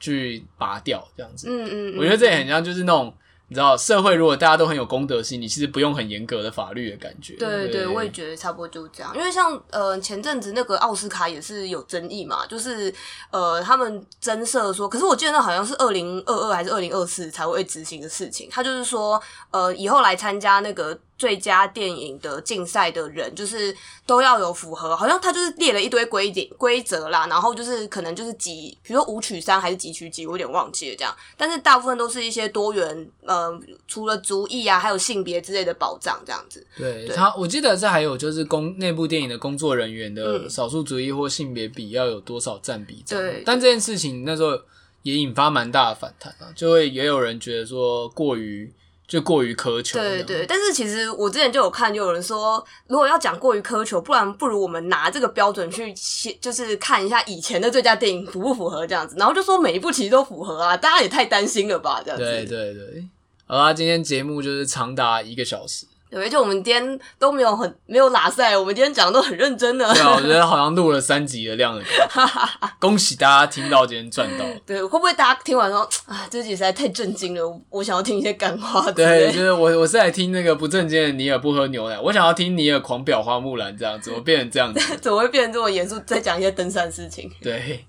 [0.00, 1.46] 去拔掉，这样子。
[1.48, 3.14] 嗯嗯，我觉得这也很像就是那种。
[3.48, 7.34] 你知道，社会如果大家都很有公德心，你其实不用很严格的法律的感觉。
[7.36, 9.16] 对对对，我也觉得差不多就这样。
[9.16, 12.92] 因为像呃前阵子那个奥斯卡也是有争议嘛，就是
[13.30, 18.48] 呃他们增设说，可是我记得那好像是二零二二还是二零二四才会执行的事情。
[18.50, 19.20] 他就是说，
[19.50, 20.98] 呃以后来参加那个。
[21.18, 31.12] 最佳电影的竞赛的人，就是都要有符合，好像他就是列了一堆规定规则啦，然后就是可能就是几，比如说五取三还是几取几，我有点忘记了这样。
[31.36, 36.64] 但是大部分都是一些多元，呃，除了族裔啊，还有性别之类的保障这样子。
[36.76, 44.56] 对，对他，我记得这还有就是工内部电影的工作人员的少数族裔或性别比要有多少占比这但这件事情那时候
[45.02, 48.72] 也引发蛮大的反弹啊，就会也有人觉得说过于。
[49.08, 49.98] 就过于苛求。
[49.98, 55.92] 对对，但是其实我之前就有看，就有人说，如果要讲过于苛求，不然不如我们拿这个标准去，
[56.40, 62.24] 就是看一下以前的最佳电影符不符合这样子，然后就说每一部其实都符合啊，大家也太担心了吧，这样子。
[62.24, 63.08] 对对对，
[63.46, 65.86] 好啦，今天节目就是长达一个小时。
[66.10, 69.92] 对，而且我们今天都没有很没有拉赛，我们今天讲的都很认真的。
[69.92, 72.68] 对啊，我觉得好像录了三集的量的感觉。
[72.78, 74.44] 恭喜大家听到今天赚到。
[74.64, 78.90] 对，会不会大家听完说啊，这集实在太震惊了，我想要听一些干话。
[78.92, 84.80] 对，就是我我是来听那个不正经的尼尔不喝牛奶，我想要听尼尔狂表花木兰这样，怎么变成这样子？
[85.00, 87.30] 怎么会变成这么严肃，在讲一些登山事情？
[87.42, 87.84] 对。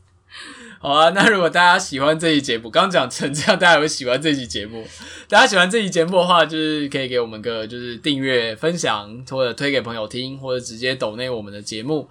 [0.82, 4.88] 好啊，那如果大家喜欢这一节目，刚讲成这样，大家会喜欢这期节目。
[5.27, 12.07] 大家喜欢这期节目的话，就是可以给我们个就是订阅、分享，或者推给朋友听，或者直接抖内我们的节目。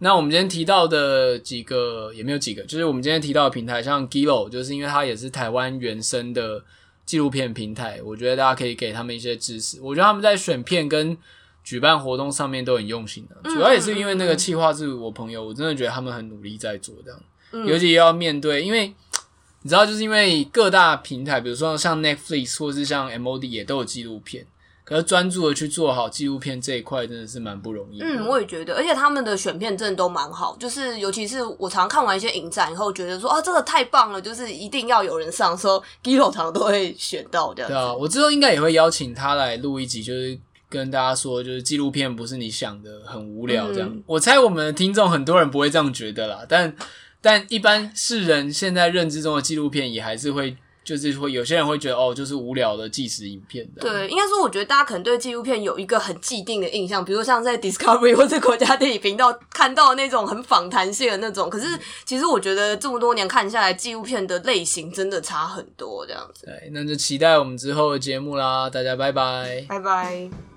[0.00, 6.62] 那我们今天提到的几个也没有几个，就是我们今天提到的平台，像 Giloo，就是因为它也是台湾原生的
[7.06, 9.80] 纪录片平台，我觉得大家可以给他们一些支持。
[9.80, 11.16] 我觉得他们在选片跟
[11.64, 17.18] 举办活动上面都很用心的，主要也是因为那个企划是我朋友，我真的觉得他们很努力在做这样。
[17.52, 18.94] 尤其要面对，因为
[19.62, 24.46] 你知道，就是因为各大平台，比如说像 Netflix 或是像 MOD 也都有纪录片，
[24.84, 28.00] 可是专注的去做好纪录片这一块，真的是蛮不容易。
[28.00, 37.70] 嗯，我也觉得，而且他们的选片真的都蛮好，就是尤其是我常看完一些影展以后，觉得说啊，这个太棒了，就是一定要有人上，说 Giloo 常都会选到这样。
[37.70, 40.38] 对啊，我之后应该也会邀请他来录一集，就是
[40.70, 43.90] 跟大家说，就是纪录片不是你想的很无聊这样。
[43.90, 46.74] 嗯、我猜我们的听众很多人不会这样觉得啦，但。
[47.22, 53.82] 但一般世人现在认知中的纪录片，也还是会，就是会有些人会觉得哦，就是无聊的纪实影片的。
[53.82, 61.50] 对，应该说，我觉得大家可能对纪录片有一个很既定的印象，比如像在 Discovery 或者国家地理频道看到的那种很访谈性的那种。
[61.50, 66.46] 可是，其实我觉得这么多年看下来，纪录片的类型真的差很多，这样子。
[66.46, 70.49] 对，那就期待我们之后的节目啦，大家拜拜，拜拜。